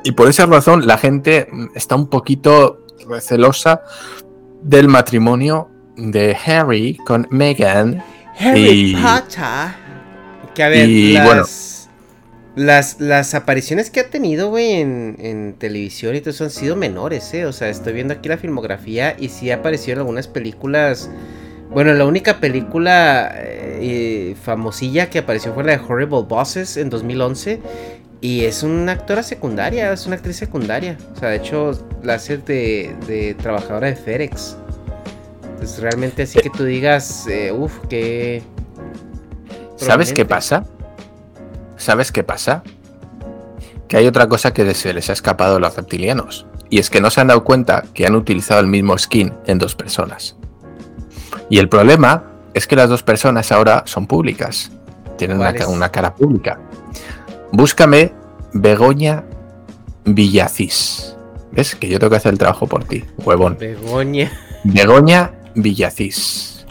y 0.05 0.13
por 0.13 0.29
esa 0.29 0.45
razón 0.45 0.87
la 0.87 0.97
gente 0.97 1.49
está 1.75 1.95
un 1.95 2.07
poquito 2.07 2.85
recelosa 3.05 3.81
del 4.61 4.87
matrimonio 4.87 5.67
de 5.97 6.37
Harry 6.45 6.95
con 7.05 7.27
Meghan. 7.31 8.01
Harry 8.39 8.95
Potter. 8.95 9.83
Que 10.55 10.63
a 10.63 10.69
ver, 10.69 10.87
las, 10.87 11.72
las 12.55 13.33
apariciones 13.33 13.89
que 13.89 14.00
ha 14.01 14.10
tenido, 14.10 14.50
güey, 14.50 14.74
en, 14.74 15.55
televisión 15.57 16.15
y 16.15 16.19
todo 16.22 16.31
eso 16.31 16.43
han 16.43 16.51
sido 16.51 16.75
menores, 16.75 17.33
¿eh? 17.33 17.45
O 17.45 17.53
sea, 17.53 17.69
estoy 17.69 17.93
viendo 17.93 18.13
aquí 18.13 18.29
la 18.29 18.38
filmografía 18.38 19.15
y 19.19 19.29
sí 19.29 19.51
aparecieron 19.51 20.01
algunas 20.01 20.27
películas. 20.27 21.10
Bueno, 21.72 21.93
la 21.93 22.05
única 22.05 22.39
película 22.39 23.33
eh, 23.36 24.36
famosilla 24.41 25.10
que 25.10 25.19
apareció 25.19 25.53
fue 25.53 25.63
la 25.63 25.77
de 25.77 25.83
Horrible 25.83 26.22
Bosses 26.22 26.77
en 26.77 26.89
2011. 26.89 27.60
Y 28.22 28.45
es 28.45 28.63
una 28.63 28.93
actora 28.93 29.22
secundaria, 29.22 29.91
es 29.91 30.05
una 30.05 30.15
actriz 30.15 30.38
secundaria. 30.38 30.98
O 31.13 31.19
sea, 31.19 31.29
de 31.29 31.38
hecho, 31.38 31.72
la 32.03 32.13
hace 32.13 32.38
de, 32.38 32.95
de 33.05 33.33
trabajadora 33.33 33.88
de 33.88 33.95
FedEx. 33.95 34.55
Entonces, 35.43 35.79
realmente 35.79 36.24
así 36.24 36.39
que 36.39 36.50
tú 36.50 36.63
digas, 36.63 37.27
eh, 37.27 37.51
uff, 37.51 37.79
que... 37.89 38.41
¿Sabes 39.75 40.13
qué 40.13 40.24
pasa? 40.24 40.65
¿Sabes 41.77 42.11
qué 42.11 42.23
pasa? 42.23 42.63
Que 43.87 43.97
hay 43.97 44.07
otra 44.07 44.27
cosa 44.27 44.53
que 44.53 44.73
se 44.73 44.93
les 44.93 45.09
ha 45.09 45.13
escapado 45.13 45.57
a 45.57 45.59
los 45.59 45.75
reptilianos. 45.75 46.45
Y 46.69 46.79
es 46.79 46.89
que 46.89 47.01
no 47.01 47.09
se 47.09 47.21
han 47.21 47.27
dado 47.27 47.43
cuenta 47.43 47.83
que 47.93 48.07
han 48.07 48.15
utilizado 48.15 48.59
el 48.59 48.67
mismo 48.67 48.97
skin 48.97 49.33
en 49.45 49.59
dos 49.59 49.75
personas. 49.75 50.35
Y 51.49 51.59
el 51.59 51.69
problema 51.69 52.23
es 52.53 52.67
que 52.67 52.75
las 52.75 52.89
dos 52.89 53.03
personas 53.03 53.51
ahora 53.51 53.83
son 53.85 54.07
públicas. 54.07 54.71
Tienen 55.17 55.37
una, 55.37 55.89
cara 55.89 56.15
pública. 56.15 56.59
Búscame 57.51 58.13
Begoña 58.53 59.23
Villacís. 60.05 61.15
¿Ves? 61.51 61.75
Que 61.75 61.87
yo 61.87 61.99
tengo 61.99 62.09
que 62.09 62.17
hacer 62.17 62.33
el 62.33 62.39
trabajo 62.39 62.65
por 62.65 62.83
ti, 62.85 63.03
huevón. 63.17 63.57
Begoña. 63.59 64.31
Begoña 64.63 65.31
Villacís. 65.53 66.65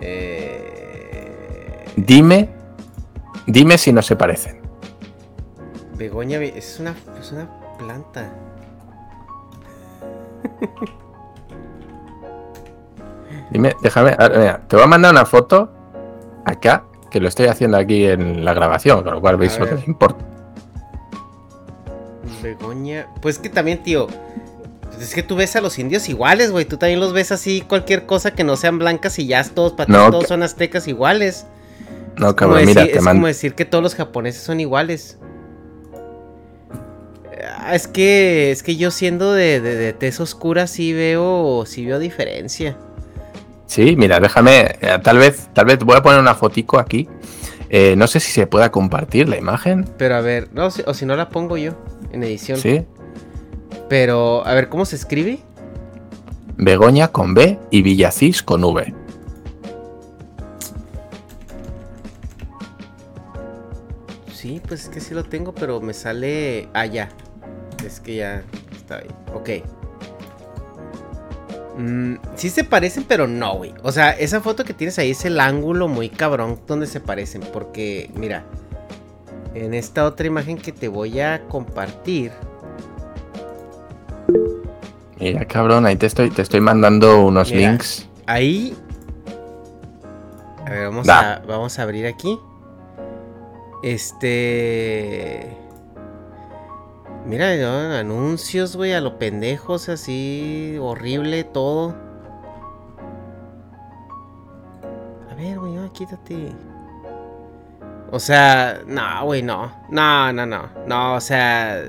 Eh, 0.00 1.84
Dime, 1.96 2.48
dime 3.46 3.78
si 3.78 3.92
no 3.92 4.02
se 4.02 4.16
parecen. 4.16 4.60
Begoña 5.96 6.38
es 6.38 6.78
una, 6.80 6.94
es 7.20 7.32
una 7.32 7.48
planta. 7.78 8.30
Dime, 13.50 13.74
déjame, 13.82 14.10
mira, 14.36 14.60
te 14.68 14.76
voy 14.76 14.84
a 14.84 14.88
mandar 14.88 15.12
una 15.12 15.24
foto 15.24 15.70
acá, 16.44 16.84
que 17.10 17.20
lo 17.20 17.28
estoy 17.28 17.46
haciendo 17.46 17.78
aquí 17.78 18.04
en 18.04 18.44
la 18.44 18.52
grabación, 18.54 19.02
con 19.02 19.14
lo 19.14 19.20
cual 19.20 19.36
veis 19.36 19.58
lo 19.58 19.66
que 19.66 19.74
me 19.74 19.84
importa. 19.86 20.24
Begoña. 22.42 23.08
Pues 23.22 23.38
que 23.38 23.48
también, 23.48 23.82
tío. 23.82 24.06
Es 25.00 25.14
que 25.14 25.22
tú 25.22 25.36
ves 25.36 25.54
a 25.56 25.60
los 25.60 25.78
indios 25.78 26.08
iguales, 26.08 26.50
güey. 26.50 26.64
Tú 26.64 26.76
también 26.76 27.00
los 27.00 27.12
ves 27.12 27.32
así, 27.32 27.60
cualquier 27.62 28.04
cosa 28.06 28.32
que 28.34 28.44
no 28.44 28.56
sean 28.56 28.78
blancas 28.78 29.18
y 29.18 29.26
ya 29.26 29.42
todos, 29.44 29.72
para 29.72 29.90
No, 29.92 30.10
todos 30.10 30.24
que- 30.24 30.28
son 30.28 30.42
aztecas 30.42 30.86
iguales. 30.88 31.46
No, 32.18 32.26
Como 32.26 32.34
cabrón, 32.36 32.58
decir- 32.60 32.66
mira, 32.68 32.82
es 32.84 32.92
te 32.92 32.98
como 32.98 33.26
decir 33.26 33.54
que 33.54 33.64
todos 33.64 33.82
los 33.82 33.94
japoneses 33.94 34.42
son 34.42 34.60
iguales. 34.60 35.18
Ah, 37.58 37.74
Es 37.74 37.86
que, 37.86 38.50
es 38.50 38.62
que 38.62 38.76
yo 38.76 38.90
siendo 38.90 39.32
de, 39.32 39.60
de, 39.60 39.76
de 39.76 39.92
tez 39.92 40.20
oscura 40.20 40.66
sí 40.66 40.92
veo, 40.92 41.64
sí 41.66 41.84
veo 41.86 41.98
diferencia. 41.98 42.76
Sí, 43.66 43.94
mira, 43.96 44.18
déjame, 44.18 44.76
eh, 44.80 44.98
tal 45.02 45.18
vez, 45.18 45.48
tal 45.52 45.66
vez 45.66 45.78
voy 45.80 45.96
a 45.96 46.02
poner 46.02 46.18
una 46.20 46.34
fotico 46.34 46.78
aquí. 46.78 47.08
Eh, 47.70 47.94
no 47.96 48.06
sé 48.06 48.18
si 48.18 48.32
se 48.32 48.46
pueda 48.46 48.70
compartir 48.72 49.28
la 49.28 49.36
imagen. 49.36 49.84
Pero 49.98 50.16
a 50.16 50.20
ver, 50.22 50.48
no, 50.54 50.66
o 50.86 50.94
si 50.94 51.04
no 51.04 51.16
la 51.16 51.28
pongo 51.28 51.58
yo 51.58 51.72
en 52.12 52.24
edición. 52.24 52.58
Sí. 52.58 52.84
Pero, 53.90 54.44
a 54.46 54.54
ver, 54.54 54.68
¿cómo 54.70 54.86
se 54.86 54.96
escribe? 54.96 55.40
Begoña 56.56 57.08
con 57.08 57.34
B 57.34 57.58
y 57.70 57.82
Villacís 57.82 58.42
con 58.42 58.64
V. 58.64 58.94
Sí, 64.38 64.62
pues 64.64 64.84
es 64.84 64.88
que 64.88 65.00
sí 65.00 65.14
lo 65.14 65.24
tengo, 65.24 65.52
pero 65.52 65.80
me 65.80 65.92
sale. 65.92 66.68
Ah, 66.72 66.86
ya. 66.86 67.08
Es 67.84 67.98
que 67.98 68.14
ya 68.14 68.44
está 68.70 68.98
ahí. 68.98 69.08
Ok. 69.34 69.50
Mm, 71.76 72.14
sí 72.36 72.48
se 72.48 72.62
parecen, 72.62 73.02
pero 73.08 73.26
no, 73.26 73.56
güey. 73.56 73.74
O 73.82 73.90
sea, 73.90 74.12
esa 74.12 74.40
foto 74.40 74.64
que 74.64 74.74
tienes 74.74 74.96
ahí 75.00 75.10
es 75.10 75.24
el 75.24 75.40
ángulo 75.40 75.88
muy 75.88 76.08
cabrón 76.08 76.60
donde 76.68 76.86
se 76.86 77.00
parecen. 77.00 77.42
Porque, 77.52 78.12
mira, 78.14 78.44
en 79.54 79.74
esta 79.74 80.04
otra 80.04 80.28
imagen 80.28 80.56
que 80.56 80.70
te 80.70 80.86
voy 80.86 81.18
a 81.18 81.42
compartir. 81.48 82.30
Mira, 85.18 85.46
cabrón, 85.46 85.84
ahí 85.84 85.96
te 85.96 86.06
estoy, 86.06 86.30
te 86.30 86.42
estoy 86.42 86.60
mandando 86.60 87.26
unos 87.26 87.50
Mira. 87.50 87.70
links. 87.70 88.08
Ahí. 88.26 88.76
A 90.64 90.70
ver, 90.70 90.84
vamos, 90.84 91.08
a, 91.08 91.42
vamos 91.44 91.76
a 91.80 91.82
abrir 91.82 92.06
aquí. 92.06 92.38
Este. 93.82 95.56
Mira, 97.24 97.56
¿no? 97.56 97.94
anuncios, 97.94 98.76
güey, 98.76 98.92
a 98.92 99.00
lo 99.00 99.18
pendejos, 99.18 99.88
así, 99.88 100.76
horrible 100.80 101.44
todo. 101.44 101.94
A 105.30 105.34
ver, 105.34 105.58
güey, 105.58 105.74
ya, 105.74 105.88
quítate. 105.92 106.52
O 108.10 108.18
sea, 108.18 108.80
no, 108.86 109.24
güey, 109.24 109.42
no. 109.42 109.72
No, 109.90 110.32
no, 110.32 110.46
no. 110.46 110.68
No, 110.86 111.14
o 111.14 111.20
sea. 111.20 111.82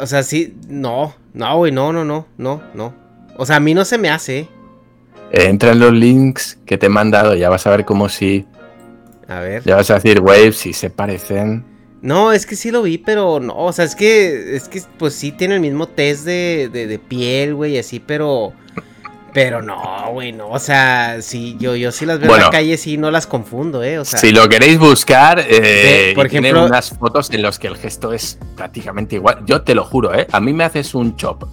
O 0.00 0.06
sea, 0.06 0.22
sí, 0.22 0.56
no. 0.68 1.14
No, 1.32 1.56
güey, 1.56 1.72
no, 1.72 1.92
no, 1.92 2.04
no, 2.04 2.26
no, 2.38 2.62
no. 2.74 2.94
O 3.36 3.44
sea, 3.44 3.56
a 3.56 3.60
mí 3.60 3.74
no 3.74 3.84
se 3.84 3.98
me 3.98 4.08
hace, 4.08 4.48
entra 5.42 5.72
en 5.72 5.80
los 5.80 5.92
links 5.92 6.58
que 6.64 6.78
te 6.78 6.86
he 6.86 6.88
mandado, 6.88 7.34
ya 7.34 7.50
vas 7.50 7.66
a 7.66 7.70
ver 7.70 7.84
cómo 7.84 8.08
si. 8.08 8.46
A 9.28 9.40
ver. 9.40 9.62
Ya 9.64 9.76
vas 9.76 9.90
a 9.90 9.94
decir, 9.94 10.20
waves, 10.20 10.56
si 10.56 10.72
se 10.72 10.90
parecen. 10.90 11.64
No, 12.02 12.32
es 12.32 12.44
que 12.44 12.54
sí 12.56 12.70
lo 12.70 12.82
vi, 12.82 12.98
pero 12.98 13.40
no, 13.40 13.56
o 13.56 13.72
sea, 13.72 13.86
es 13.86 13.96
que, 13.96 14.56
es 14.56 14.68
que, 14.68 14.82
pues 14.98 15.14
sí 15.14 15.32
tiene 15.32 15.54
el 15.54 15.60
mismo 15.62 15.86
test 15.88 16.24
de, 16.26 16.68
de, 16.70 16.86
de 16.86 16.98
piel, 16.98 17.54
güey, 17.54 17.78
así, 17.78 17.98
pero, 17.98 18.52
pero 19.32 19.62
no, 19.62 19.80
güey, 20.12 20.30
no, 20.32 20.50
o 20.50 20.58
sea, 20.58 21.22
sí, 21.22 21.56
yo, 21.58 21.74
yo 21.76 21.90
sí 21.92 22.04
las 22.04 22.18
veo 22.20 22.28
en 22.34 22.42
la 22.42 22.50
calle, 22.50 22.76
sí, 22.76 22.98
no 22.98 23.10
las 23.10 23.26
confundo, 23.26 23.82
eh, 23.82 23.98
o 23.98 24.04
sea, 24.04 24.18
si 24.18 24.32
lo 24.32 24.46
queréis 24.50 24.78
buscar, 24.78 25.42
eh, 25.48 26.12
por 26.14 26.26
y 26.26 26.28
tiene 26.28 26.50
ejemplo- 26.50 26.66
unas 26.66 26.90
fotos 26.90 27.30
en 27.30 27.40
las 27.40 27.58
que 27.58 27.68
el 27.68 27.76
gesto 27.78 28.12
es 28.12 28.38
prácticamente 28.54 29.16
igual. 29.16 29.38
Yo 29.46 29.62
te 29.62 29.74
lo 29.74 29.82
juro, 29.84 30.14
¿eh? 30.14 30.26
A 30.30 30.40
mí 30.40 30.52
me 30.52 30.64
haces 30.64 30.94
un 30.94 31.16
chop 31.16 31.44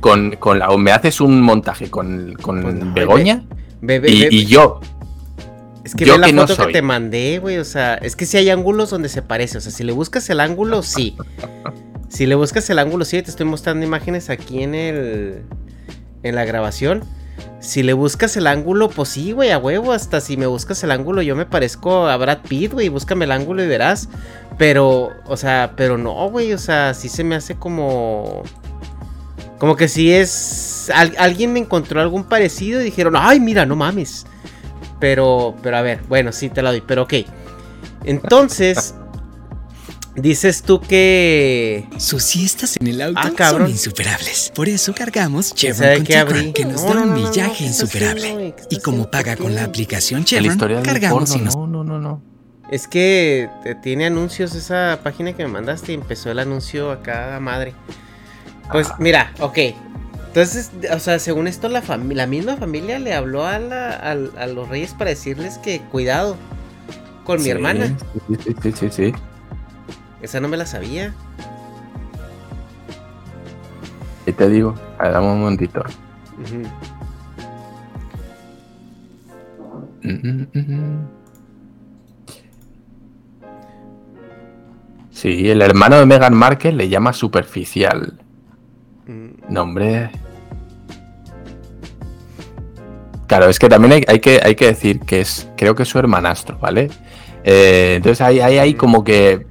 con, 0.00 0.36
con 0.36 0.58
la. 0.58 0.68
o 0.68 0.76
me 0.76 0.92
haces 0.92 1.22
un 1.22 1.40
montaje 1.40 1.88
con, 1.90 2.34
con 2.42 2.60
Pues 2.62 2.74
no, 2.74 2.92
Begoña 2.92 3.44
y, 3.80 3.86
ve- 3.86 4.28
y 4.30 4.44
yo. 4.44 4.80
Es 5.84 5.94
que 5.94 6.04
yo 6.06 6.14
ve 6.14 6.18
la 6.20 6.26
que 6.26 6.32
no 6.32 6.42
foto 6.42 6.54
que 6.66 6.72
te 6.72 6.82
mandé, 6.82 7.38
güey, 7.38 7.58
o 7.58 7.64
sea, 7.64 7.94
es 7.94 8.16
que 8.16 8.26
sí 8.26 8.36
hay 8.36 8.50
ángulos 8.50 8.90
donde 8.90 9.08
se 9.08 9.22
parece, 9.22 9.58
o 9.58 9.60
sea, 9.60 9.70
si 9.70 9.84
le 9.84 9.92
buscas 9.92 10.28
el 10.30 10.40
ángulo, 10.40 10.82
sí, 10.82 11.16
si 12.08 12.26
le 12.26 12.34
buscas 12.34 12.68
el 12.70 12.78
ángulo, 12.78 13.04
sí, 13.04 13.20
te 13.22 13.30
estoy 13.30 13.46
mostrando 13.46 13.84
imágenes 13.84 14.30
aquí 14.30 14.62
en 14.62 14.74
el, 14.74 15.42
en 16.22 16.34
la 16.34 16.44
grabación, 16.44 17.04
Si 17.60 17.82
le 17.82 17.94
buscas 17.94 18.36
el 18.36 18.46
ángulo, 18.46 18.88
pues 18.90 19.08
sí, 19.08 19.32
güey, 19.32 19.50
a 19.50 19.58
huevo. 19.58 19.92
Hasta 19.92 20.20
si 20.20 20.36
me 20.36 20.46
buscas 20.46 20.84
el 20.84 20.90
ángulo, 20.92 21.22
yo 21.22 21.34
me 21.34 21.46
parezco 21.46 22.06
a 22.06 22.16
Brad 22.16 22.40
Pitt, 22.48 22.72
güey. 22.74 22.88
Búscame 22.90 23.24
el 23.24 23.32
ángulo 23.32 23.64
y 23.64 23.66
verás. 23.66 24.08
Pero, 24.58 25.10
o 25.26 25.36
sea, 25.36 25.72
pero 25.74 25.96
no, 25.98 26.28
güey. 26.30 26.52
O 26.52 26.58
sea, 26.58 26.92
sí 26.94 27.08
se 27.08 27.24
me 27.24 27.34
hace 27.34 27.54
como. 27.56 28.42
Como 29.58 29.76
que 29.76 29.88
si 29.88 30.12
es. 30.12 30.90
al- 30.94 31.14
alguien 31.18 31.52
me 31.54 31.58
encontró 31.58 32.00
algún 32.00 32.24
parecido 32.24 32.80
y 32.80 32.84
dijeron, 32.84 33.14
ay, 33.16 33.40
mira, 33.40 33.64
no 33.66 33.76
mames. 33.76 34.26
Pero, 35.00 35.54
pero 35.62 35.76
a 35.76 35.82
ver, 35.82 36.00
bueno, 36.08 36.32
sí 36.32 36.48
te 36.50 36.62
la 36.62 36.70
doy, 36.70 36.80
pero 36.86 37.02
ok. 37.02 37.14
Entonces, 38.04 38.94
dices 40.14 40.62
tú 40.62 40.80
que. 40.80 41.86
Sus 41.98 42.22
siestas 42.22 42.76
en 42.80 42.86
el 42.86 43.02
auto 43.02 43.20
Ah, 43.22 43.50
son 43.50 43.68
insuperables. 43.68 44.52
Por 44.54 44.68
eso 44.68 44.94
cargamos 44.94 45.46
¿Sabe 45.46 45.56
Chevron 45.56 45.96
con? 45.96 46.06
Chevron, 46.06 46.52
que 46.52 46.64
nos 46.64 46.82
No, 46.82 46.88
da 46.88 46.94
no, 46.94 47.02
un 47.02 47.08
no, 47.08 47.14
no, 47.16 47.22
no, 47.22 47.28
millaje 47.30 47.58
¿qué 47.58 47.66
estás 47.66 47.80
insuperable. 47.82 48.54
y 48.70 48.78
como 48.80 49.10
paga 49.10 49.34
¿Por 49.36 49.46
con 49.46 49.54
la 49.54 49.64
aplicación 49.64 50.24
Chevron, 50.24 50.58
cargamos 50.82 51.30
porno, 51.30 51.42
y 51.42 51.44
nos 51.44 51.56
no, 51.56 51.66
no, 51.66 51.84
no, 51.84 51.98
no. 51.98 52.22
Es 52.70 52.88
que 52.88 53.48
te- 53.62 53.74
tiene 53.74 54.06
anuncios 54.06 54.54
esa 54.54 54.98
página 55.02 55.32
que 55.34 55.42
me 55.44 55.50
mandaste 55.52 55.92
y 55.92 55.96
empezó 55.96 56.30
el 56.30 56.38
anuncio 56.38 56.90
acá 56.90 57.38
madre. 57.40 57.74
Pues 58.72 58.88
Ah. 58.90 58.96
mira, 58.98 59.32
ok. 59.40 59.58
Entonces, 60.34 60.72
o 60.92 60.98
sea, 60.98 61.20
según 61.20 61.46
esto, 61.46 61.68
la, 61.68 61.80
la 62.08 62.26
misma 62.26 62.56
familia 62.56 62.98
le 62.98 63.14
habló 63.14 63.46
a, 63.46 63.60
la- 63.60 63.90
a 63.92 64.46
los 64.48 64.68
reyes 64.68 64.92
para 64.92 65.10
decirles 65.10 65.58
que 65.58 65.80
cuidado 65.92 66.36
con 67.24 67.36
mi 67.38 67.44
Sí, 67.44 67.50
hermana. 67.50 67.96
Sí, 68.60 68.72
sí, 68.72 68.88
sí. 68.90 69.12
Esa 70.22 70.40
no 70.40 70.48
me 70.48 70.56
la 70.56 70.66
sabía. 70.66 71.14
Y 74.26 74.32
te 74.32 74.48
digo, 74.48 74.74
dame 74.98 75.24
un 75.24 75.38
momentito. 75.42 75.84
Mm, 80.02 80.08
mm, 80.10 80.46
mm. 80.52 81.08
Sí, 85.12 85.48
el 85.48 85.62
hermano 85.62 85.96
de 86.00 86.06
Meghan 86.06 86.34
Markle 86.34 86.72
le 86.72 86.88
llama 86.88 87.12
superficial. 87.12 88.18
Nombre. 89.48 90.10
Claro, 93.34 93.50
es 93.50 93.58
que 93.58 93.68
también 93.68 93.94
hay, 93.94 94.04
hay 94.06 94.20
que, 94.20 94.40
hay 94.40 94.54
que 94.54 94.66
decir 94.66 95.00
que 95.00 95.20
es, 95.20 95.50
creo 95.56 95.74
que 95.74 95.82
es 95.82 95.88
su 95.88 95.98
hermanastro, 95.98 96.56
¿vale? 96.60 96.88
Eh, 97.42 97.94
entonces 97.96 98.20
hay, 98.20 98.38
hay 98.38 98.74
como 98.74 99.02
que 99.02 99.44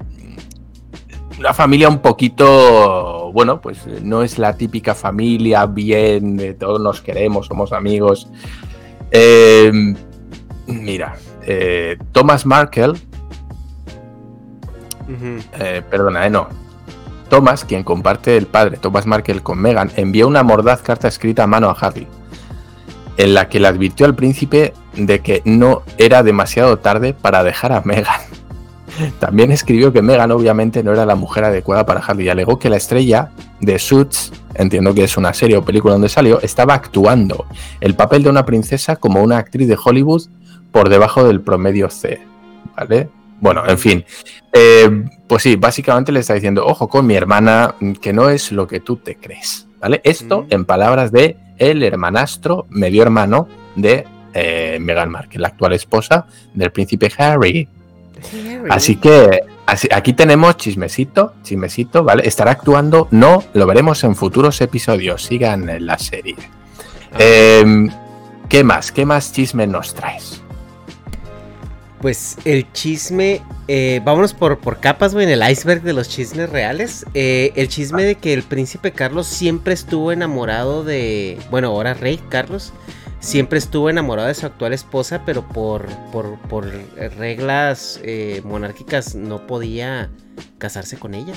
una 1.38 1.54
familia 1.54 1.90
un 1.90 2.00
poquito, 2.00 3.30
bueno, 3.34 3.60
pues 3.60 3.86
no 4.02 4.24
es 4.24 4.40
la 4.40 4.56
típica 4.56 4.96
familia 4.96 5.66
bien, 5.66 6.38
de 6.38 6.54
todos 6.54 6.80
nos 6.80 7.02
queremos, 7.02 7.48
somos 7.48 7.74
amigos. 7.74 8.30
Eh, 9.12 9.70
mira, 10.66 11.18
eh, 11.46 11.98
Thomas 12.14 12.46
Markle, 12.46 12.94
eh, 15.60 15.82
perdona, 15.90 16.30
no. 16.30 16.48
Thomas, 17.28 17.66
quien 17.66 17.84
comparte 17.84 18.38
el 18.38 18.46
padre 18.46 18.78
Thomas 18.78 19.06
Markle 19.06 19.42
con 19.42 19.60
Meghan, 19.60 19.92
envió 19.98 20.26
una 20.30 20.42
mordaz 20.42 20.82
carta 20.82 21.10
escrita 21.10 21.44
a 21.44 21.48
mano 21.48 21.70
a 21.70 21.74
Harry, 21.74 22.08
en 23.18 23.34
la 23.34 23.50
que 23.50 23.60
le 23.60 23.68
advirtió 23.68 24.06
al 24.06 24.16
príncipe 24.16 24.74
de 24.96 25.20
que 25.22 25.42
no 25.46 25.84
era 25.98 26.24
demasiado 26.24 26.80
tarde 26.80 27.14
para 27.14 27.44
dejar 27.44 27.72
a 27.72 27.82
Meghan. 27.82 28.22
También 29.20 29.52
escribió 29.52 29.92
que 29.92 30.02
Meghan 30.02 30.32
obviamente 30.32 30.84
no 30.84 30.94
era 30.94 31.06
la 31.06 31.16
mujer 31.16 31.46
adecuada 31.46 31.86
para 31.86 32.00
Harry 32.02 32.26
y 32.26 32.30
alegó 32.30 32.60
que 32.60 32.70
la 32.70 32.78
estrella 32.78 33.32
de 33.60 33.80
Suits, 33.80 34.32
entiendo 34.56 34.94
que 34.94 35.04
es 35.04 35.18
una 35.18 35.34
serie 35.34 35.58
o 35.58 35.64
película 35.64 35.94
donde 35.94 36.10
salió, 36.10 36.42
estaba 36.42 36.74
actuando 36.76 37.46
el 37.82 37.96
papel 37.96 38.24
de 38.24 38.30
una 38.30 38.46
princesa 38.46 38.96
como 38.96 39.24
una 39.24 39.38
actriz 39.38 39.68
de 39.68 39.78
Hollywood 39.84 40.24
por 40.72 40.90
debajo 40.90 41.24
del 41.24 41.42
promedio 41.42 41.90
C. 41.90 42.22
¿Vale? 42.76 43.10
Bueno, 43.40 43.64
en 43.68 43.78
fin. 43.78 44.06
Eh, 44.52 45.06
pues 45.28 45.44
sí, 45.44 45.56
básicamente 45.56 46.12
le 46.12 46.20
está 46.20 46.34
diciendo, 46.34 46.66
ojo 46.66 46.88
con 46.88 47.06
mi 47.06 47.16
hermana, 47.16 47.76
que 48.02 48.14
no 48.14 48.30
es 48.30 48.52
lo 48.52 48.68
que 48.68 48.80
tú 48.80 48.98
te 48.98 49.16
crees. 49.16 49.68
¿Vale? 49.80 50.00
Esto 50.06 50.46
en 50.50 50.64
palabras 50.64 51.12
de 51.12 51.36
el 51.58 51.84
hermanastro, 51.84 52.66
medio 52.70 53.04
hermano 53.04 53.48
de 53.76 54.06
eh, 54.34 54.78
Meghan 54.82 55.10
Markle, 55.10 55.40
la 55.42 55.50
actual 55.50 55.74
esposa 55.74 56.26
del 56.54 56.72
príncipe 56.72 57.12
Harry. 57.18 57.68
Así 58.70 58.96
que 58.96 59.42
así- 59.66 59.90
aquí 59.92 60.14
tenemos 60.14 60.58
chismecito, 60.58 61.34
chismecito, 61.44 62.04
¿vale? 62.04 62.28
Estará 62.28 62.52
actuando, 62.52 63.08
no, 63.12 63.44
lo 63.54 63.66
veremos 63.68 64.04
en 64.04 64.16
futuros 64.16 64.62
episodios, 64.62 65.24
sigan 65.24 65.70
en 65.70 65.86
la 65.86 65.98
serie. 65.98 66.36
Em, 67.18 67.90
¿Qué 68.50 68.64
más? 68.64 68.92
¿Qué 68.92 69.06
más 69.06 69.32
chisme 69.34 69.66
nos 69.68 69.94
traes? 69.96 70.43
Pues 72.04 72.36
el 72.44 72.70
chisme, 72.74 73.42
eh, 73.70 74.02
vámonos 74.04 74.34
por, 74.34 74.60
por 74.60 74.82
capas, 74.82 75.14
güey, 75.14 75.26
en 75.26 75.32
el 75.32 75.50
iceberg 75.50 75.84
de 75.84 75.94
los 75.94 76.10
chismes 76.10 76.50
reales. 76.50 77.06
Eh, 77.14 77.54
el 77.56 77.70
chisme 77.70 78.04
de 78.04 78.16
que 78.16 78.34
el 78.34 78.44
príncipe 78.44 78.92
Carlos 78.92 79.26
siempre 79.26 79.74
estuvo 79.74 80.12
enamorado 80.12 80.84
de, 80.84 81.40
bueno, 81.50 81.70
ahora 81.70 81.94
rey 81.94 82.20
Carlos, 82.28 82.74
siempre 83.22 83.58
estuvo 83.58 83.90
enamorado 83.90 84.28
de 84.28 84.34
su 84.34 84.46
actual 84.46 84.74
esposa, 84.74 85.22
pero 85.26 85.48
por, 85.48 85.88
por, 86.12 86.38
por 86.50 86.70
reglas 87.18 88.02
eh, 88.04 88.42
monárquicas 88.44 89.16
no 89.16 89.48
podía 89.48 90.10
casarse 90.58 91.00
con 91.00 91.14
ella. 91.14 91.36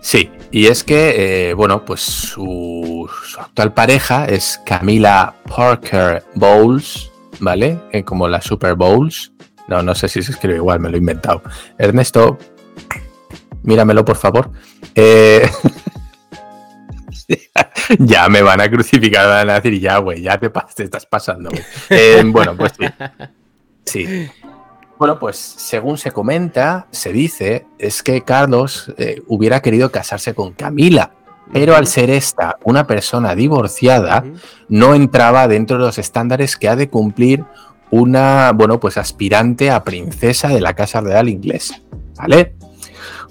Sí, 0.00 0.30
y 0.50 0.68
es 0.68 0.84
que, 0.84 1.50
eh, 1.50 1.52
bueno, 1.52 1.84
pues 1.84 2.00
su, 2.00 3.10
su 3.26 3.40
actual 3.40 3.74
pareja 3.74 4.24
es 4.24 4.58
Camila 4.64 5.34
Parker 5.54 6.24
Bowles, 6.34 7.10
¿vale? 7.40 7.80
Eh, 7.92 8.04
como 8.04 8.28
la 8.28 8.40
Super 8.40 8.74
Bowls. 8.74 9.32
No, 9.68 9.82
no 9.82 9.94
sé 9.94 10.08
si 10.08 10.22
se 10.22 10.32
escribe 10.32 10.56
igual, 10.56 10.80
me 10.80 10.88
lo 10.88 10.96
he 10.96 10.98
inventado. 10.98 11.42
Ernesto, 11.76 12.38
míramelo, 13.62 14.04
por 14.04 14.16
favor. 14.16 14.50
Eh, 14.94 15.48
ya 17.98 18.28
me 18.28 18.42
van 18.42 18.60
a 18.60 18.70
crucificar, 18.70 19.26
van 19.26 19.50
a 19.50 19.60
decir, 19.60 19.80
ya, 19.80 19.98
güey, 19.98 20.22
ya 20.22 20.38
te, 20.38 20.50
estás 20.82 21.06
pasando. 21.06 21.50
Eh, 21.90 22.22
bueno, 22.26 22.56
pues 22.56 22.72
sí. 22.78 22.86
Sí. 23.84 24.30
Bueno, 24.98 25.18
pues 25.20 25.36
según 25.36 25.96
se 25.96 26.10
comenta, 26.10 26.88
se 26.90 27.12
dice, 27.12 27.66
es 27.78 28.02
que 28.02 28.22
Carlos 28.22 28.92
eh, 28.98 29.22
hubiera 29.28 29.60
querido 29.60 29.92
casarse 29.92 30.34
con 30.34 30.54
Camila, 30.54 31.12
pero 31.52 31.76
al 31.76 31.86
ser 31.86 32.10
esta 32.10 32.56
una 32.64 32.86
persona 32.86 33.34
divorciada, 33.34 34.24
no 34.68 34.94
entraba 34.94 35.48
dentro 35.48 35.78
de 35.78 35.84
los 35.84 35.98
estándares 35.98 36.56
que 36.56 36.68
ha 36.68 36.76
de 36.76 36.88
cumplir 36.88 37.44
una, 37.90 38.52
bueno, 38.54 38.80
pues 38.80 38.98
aspirante 38.98 39.70
a 39.70 39.82
princesa 39.84 40.48
de 40.48 40.60
la 40.60 40.74
Casa 40.74 41.00
Real 41.00 41.28
inglesa, 41.28 41.80
¿vale? 42.16 42.54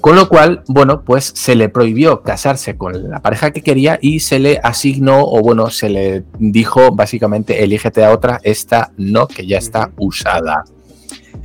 Con 0.01 0.15
lo 0.15 0.29
cual, 0.29 0.63
bueno, 0.67 1.03
pues 1.03 1.31
se 1.35 1.55
le 1.55 1.69
prohibió 1.69 2.21
casarse 2.21 2.77
con 2.77 3.09
la 3.09 3.19
pareja 3.19 3.51
que 3.51 3.61
quería 3.63 3.97
y 4.01 4.19
se 4.19 4.39
le 4.39 4.59
asignó, 4.63 5.23
o 5.23 5.41
bueno, 5.41 5.69
se 5.69 5.89
le 5.89 6.23
dijo 6.37 6.91
básicamente, 6.91 7.63
elígete 7.63 8.03
a 8.03 8.11
otra, 8.11 8.39
esta 8.43 8.91
no, 8.97 9.27
que 9.27 9.47
ya 9.47 9.57
está 9.57 9.91
usada. 9.97 10.63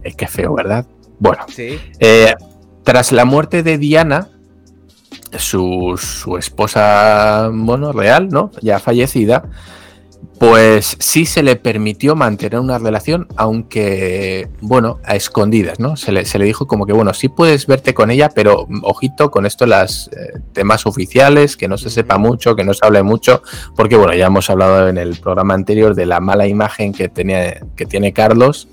Es 0.02 0.14
que 0.16 0.26
feo, 0.26 0.54
¿verdad? 0.54 0.86
Bueno, 1.18 1.44
Sí. 1.48 1.78
eh, 1.98 2.34
tras 2.82 3.12
la 3.12 3.24
muerte 3.24 3.62
de 3.62 3.78
Diana, 3.78 4.28
su, 5.38 5.98
su 6.00 6.36
esposa, 6.36 7.50
bueno, 7.52 7.92
real, 7.92 8.28
¿no? 8.28 8.50
Ya 8.60 8.78
fallecida, 8.78 9.48
pues 10.42 10.96
sí 10.98 11.24
se 11.24 11.44
le 11.44 11.54
permitió 11.54 12.16
mantener 12.16 12.58
una 12.58 12.76
relación, 12.76 13.28
aunque, 13.36 14.48
bueno, 14.60 14.98
a 15.04 15.14
escondidas, 15.14 15.78
¿no? 15.78 15.96
Se 15.96 16.10
le, 16.10 16.24
se 16.24 16.36
le 16.38 16.44
dijo 16.44 16.66
como 16.66 16.84
que, 16.84 16.92
bueno, 16.92 17.14
sí 17.14 17.28
puedes 17.28 17.68
verte 17.68 17.94
con 17.94 18.10
ella, 18.10 18.28
pero 18.28 18.66
mm, 18.68 18.80
ojito 18.82 19.30
con 19.30 19.46
esto, 19.46 19.66
las 19.66 20.08
eh, 20.08 20.40
temas 20.52 20.84
oficiales, 20.84 21.56
que 21.56 21.68
no 21.68 21.78
se 21.78 21.90
sepa 21.90 22.18
mucho, 22.18 22.56
que 22.56 22.64
no 22.64 22.74
se 22.74 22.84
hable 22.84 23.04
mucho, 23.04 23.42
porque, 23.76 23.96
bueno, 23.96 24.14
ya 24.14 24.26
hemos 24.26 24.50
hablado 24.50 24.88
en 24.88 24.98
el 24.98 25.14
programa 25.14 25.54
anterior 25.54 25.94
de 25.94 26.06
la 26.06 26.18
mala 26.18 26.48
imagen 26.48 26.92
que, 26.92 27.08
tenía, 27.08 27.60
que 27.76 27.86
tiene 27.86 28.12
Carlos. 28.12 28.66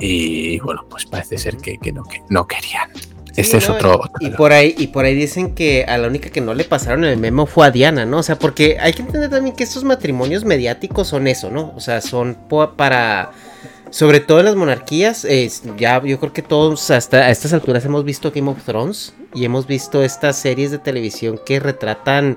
Y 0.00 0.58
bueno, 0.60 0.84
pues 0.90 1.06
parece 1.06 1.38
ser 1.38 1.58
que, 1.58 1.78
que 1.78 1.92
no, 1.92 2.02
que 2.02 2.22
no 2.28 2.46
querían. 2.46 2.90
Sí, 3.34 3.40
este 3.42 3.58
es 3.58 3.68
¿no? 3.68 3.74
otro. 3.76 3.94
otro- 3.96 4.12
Y 4.20 4.30
por 4.30 4.52
ahí, 4.52 4.74
y 4.78 4.88
por 4.88 5.04
ahí 5.04 5.14
dicen 5.14 5.54
que 5.54 5.84
a 5.84 5.96
la 5.98 6.08
única 6.08 6.30
que 6.30 6.40
no 6.40 6.54
le 6.54 6.64
pasaron 6.64 7.04
el 7.04 7.16
memo 7.18 7.46
fue 7.46 7.66
a 7.66 7.70
Diana, 7.70 8.04
¿no? 8.06 8.18
O 8.18 8.22
sea, 8.22 8.38
porque 8.38 8.78
hay 8.80 8.92
que 8.92 9.02
entender 9.02 9.30
también 9.30 9.54
que 9.54 9.64
estos 9.64 9.84
matrimonios 9.84 10.44
mediáticos 10.44 11.08
son 11.08 11.26
eso, 11.26 11.50
¿no? 11.50 11.72
O 11.76 11.80
sea, 11.80 12.00
son 12.00 12.36
para. 12.76 13.30
Sobre 13.90 14.20
todo 14.20 14.40
en 14.40 14.44
las 14.44 14.54
monarquías, 14.56 15.24
es- 15.24 15.62
ya 15.78 16.02
yo 16.04 16.20
creo 16.20 16.32
que 16.34 16.42
todos 16.42 16.90
hasta 16.90 17.18
a 17.26 17.30
estas 17.30 17.54
alturas 17.54 17.84
hemos 17.86 18.04
visto 18.04 18.30
Game 18.32 18.50
of 18.50 18.62
Thrones 18.64 19.14
y 19.34 19.46
hemos 19.46 19.66
visto 19.66 20.02
estas 20.02 20.36
series 20.36 20.70
de 20.70 20.76
televisión 20.78 21.40
que 21.46 21.58
retratan 21.58 22.36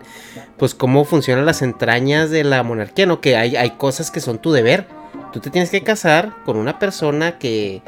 pues 0.58 0.73
cómo 0.75 1.04
funcionan 1.04 1.45
las 1.45 1.62
entrañas 1.62 2.30
de 2.30 2.45
la 2.45 2.63
monarquía, 2.63 3.06
¿no? 3.06 3.19
Que 3.19 3.36
hay, 3.36 3.58
hay 3.58 3.71
cosas 3.71 4.12
que 4.12 4.21
son 4.21 4.38
tu 4.39 4.54
deber. 4.54 4.88
Tú 5.34 5.41
te 5.41 5.49
tienes 5.49 5.69
que 5.71 5.84
casar 5.84 6.34
con 6.45 6.56
una 6.56 6.80
persona 6.80 7.38
que, 7.38 7.82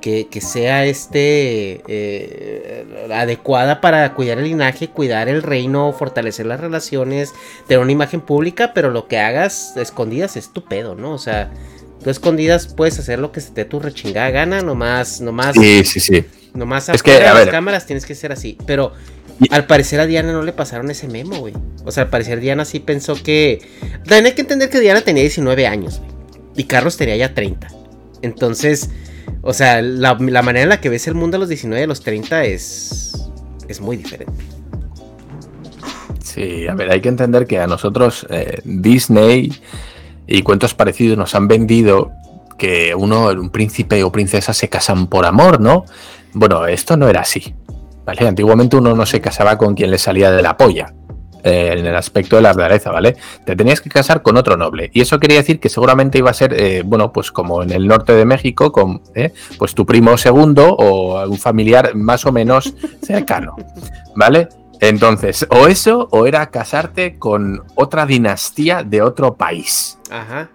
que, 0.00 0.28
que 0.28 0.40
sea 0.40 0.84
este 0.84 1.82
eh, 1.88 3.08
adecuada 3.12 3.80
para 3.80 4.14
cuidar 4.14 4.38
el 4.38 4.44
linaje, 4.44 4.88
cuidar 4.88 5.28
el 5.28 5.42
reino, 5.42 5.92
fortalecer 5.92 6.46
las 6.46 6.60
relaciones, 6.60 7.32
tener 7.66 7.82
una 7.82 7.92
imagen 7.92 8.20
pública, 8.20 8.72
pero 8.74 8.90
lo 8.90 9.08
que 9.08 9.18
hagas 9.18 9.76
escondidas 9.76 10.36
es 10.36 10.52
tu 10.52 10.64
pedo, 10.64 10.94
¿no? 10.94 11.12
O 11.12 11.18
sea, 11.18 11.50
tú 12.02 12.10
escondidas 12.10 12.68
puedes 12.68 12.98
hacer 12.98 13.18
lo 13.18 13.32
que 13.32 13.40
se 13.40 13.50
te 13.50 13.64
tu 13.64 13.80
rechingada 13.80 14.30
gana, 14.30 14.62
nomás, 14.62 15.20
nomás, 15.20 15.54
Sí, 15.54 15.84
sí, 15.84 16.00
sí. 16.00 16.24
nomás 16.54 16.88
Es 16.88 17.02
que, 17.02 17.16
a 17.16 17.34
las 17.34 17.44
ver. 17.44 17.50
cámaras 17.50 17.86
tienes 17.86 18.06
que 18.06 18.14
ser 18.14 18.32
así, 18.32 18.56
pero 18.66 18.92
al 19.50 19.66
parecer 19.66 20.00
a 20.00 20.06
Diana 20.06 20.32
no 20.32 20.42
le 20.42 20.52
pasaron 20.52 20.90
ese 20.90 21.08
memo, 21.08 21.38
güey. 21.38 21.54
O 21.84 21.92
sea, 21.92 22.04
al 22.04 22.10
parecer 22.10 22.40
Diana 22.40 22.64
sí 22.64 22.80
pensó 22.80 23.14
que... 23.22 23.60
También 24.04 24.26
hay 24.26 24.32
que 24.32 24.40
entender 24.42 24.70
que 24.70 24.80
Diana 24.80 25.02
tenía 25.02 25.22
19 25.22 25.66
años, 25.66 25.98
güey. 25.98 26.10
Y 26.56 26.64
Carlos 26.64 26.96
tenía 26.96 27.16
ya 27.16 27.34
30. 27.34 27.68
Entonces, 28.22 28.88
o 29.42 29.52
sea, 29.52 29.82
la, 29.82 30.16
la 30.18 30.42
manera 30.42 30.62
en 30.64 30.68
la 30.68 30.80
que 30.80 30.88
ves 30.88 31.06
el 31.06 31.14
mundo 31.14 31.36
a 31.36 31.40
los 31.40 31.48
19 31.48 31.80
y 31.80 31.84
a 31.84 31.86
los 31.86 32.02
30 32.02 32.44
es... 32.44 33.12
Es 33.68 33.80
muy 33.80 33.96
diferente. 33.96 34.32
Sí, 36.22 36.68
a 36.68 36.74
ver, 36.74 36.90
hay 36.90 37.00
que 37.00 37.08
entender 37.08 37.46
que 37.46 37.58
a 37.58 37.66
nosotros 37.66 38.26
eh, 38.30 38.60
Disney 38.64 39.52
y 40.26 40.42
cuentos 40.42 40.74
parecidos 40.74 41.16
nos 41.16 41.34
han 41.34 41.48
vendido 41.48 42.12
que 42.58 42.94
uno, 42.94 43.28
un 43.28 43.50
príncipe 43.50 44.02
o 44.04 44.12
princesa 44.12 44.52
se 44.52 44.68
casan 44.68 45.08
por 45.08 45.26
amor, 45.26 45.60
¿no? 45.60 45.84
Bueno, 46.32 46.66
esto 46.66 46.96
no 46.96 47.08
era 47.08 47.20
así. 47.20 47.54
¿vale? 48.04 48.26
Antiguamente 48.26 48.76
uno 48.76 48.94
no 48.94 49.04
se 49.04 49.20
casaba 49.20 49.58
con 49.58 49.74
quien 49.74 49.90
le 49.90 49.98
salía 49.98 50.30
de 50.30 50.42
la 50.42 50.56
polla. 50.56 50.94
Eh, 51.46 51.74
en 51.78 51.86
el 51.86 51.94
aspecto 51.94 52.34
de 52.34 52.42
la 52.42 52.52
realeza, 52.52 52.90
¿vale? 52.90 53.14
Te 53.44 53.54
tenías 53.54 53.80
que 53.80 53.88
casar 53.88 54.20
con 54.20 54.36
otro 54.36 54.56
noble. 54.56 54.90
Y 54.92 55.00
eso 55.00 55.20
quería 55.20 55.36
decir 55.36 55.60
que 55.60 55.68
seguramente 55.68 56.18
iba 56.18 56.28
a 56.28 56.34
ser, 56.34 56.52
eh, 56.60 56.82
bueno, 56.84 57.12
pues 57.12 57.30
como 57.30 57.62
en 57.62 57.70
el 57.70 57.86
norte 57.86 58.14
de 58.14 58.24
México, 58.24 58.72
con 58.72 59.00
eh, 59.14 59.32
pues 59.56 59.72
tu 59.72 59.86
primo 59.86 60.18
segundo 60.18 60.74
o 60.74 61.24
un 61.24 61.38
familiar 61.38 61.94
más 61.94 62.26
o 62.26 62.32
menos 62.32 62.74
cercano, 63.00 63.54
¿vale? 64.16 64.48
Entonces, 64.80 65.46
o 65.48 65.68
eso, 65.68 66.08
o 66.10 66.26
era 66.26 66.50
casarte 66.50 67.16
con 67.16 67.62
otra 67.76 68.06
dinastía 68.06 68.82
de 68.82 69.02
otro 69.02 69.36
país, 69.36 70.00
Ajá. 70.10 70.50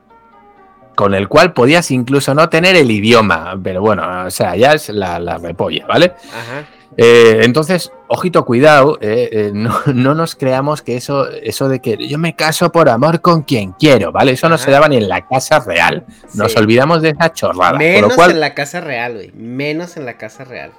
con 0.97 1.13
el 1.13 1.29
cual 1.29 1.53
podías 1.53 1.89
incluso 1.91 2.35
no 2.35 2.49
tener 2.49 2.75
el 2.75 2.91
idioma, 2.91 3.57
pero 3.63 3.79
bueno, 3.79 4.25
o 4.25 4.29
sea, 4.29 4.57
ya 4.57 4.73
es 4.73 4.89
la, 4.89 5.19
la 5.19 5.37
repolla, 5.37 5.87
¿vale? 5.87 6.15
Ajá. 6.33 6.65
Eh, 6.97 7.41
entonces, 7.43 7.91
ojito, 8.07 8.45
cuidado, 8.45 8.97
eh, 9.01 9.29
eh, 9.31 9.51
no, 9.53 9.79
no 9.93 10.13
nos 10.15 10.35
creamos 10.35 10.81
que 10.81 10.97
eso, 10.97 11.29
eso 11.29 11.69
de 11.69 11.79
que 11.79 11.97
yo 12.07 12.17
me 12.17 12.35
caso 12.35 12.71
por 12.71 12.89
amor 12.89 13.21
con 13.21 13.43
quien 13.43 13.71
quiero, 13.73 14.11
¿vale? 14.11 14.33
Eso 14.33 14.49
no 14.49 14.57
se 14.57 14.71
daba 14.71 14.87
ni 14.89 14.97
en 14.97 15.07
la 15.09 15.25
casa 15.27 15.59
real. 15.59 16.05
Nos 16.33 16.51
Sí. 16.51 16.59
olvidamos 16.59 17.01
de 17.01 17.09
esa 17.09 17.31
chorrada. 17.33 17.77
Menos 17.77 18.09
lo 18.09 18.15
cual, 18.15 18.31
en 18.31 18.39
la 18.39 18.53
casa 18.53 18.81
real, 18.81 19.13
güey. 19.13 19.31
Menos 19.33 19.95
en 19.97 20.05
la 20.05 20.17
casa 20.17 20.43
real. 20.43 20.71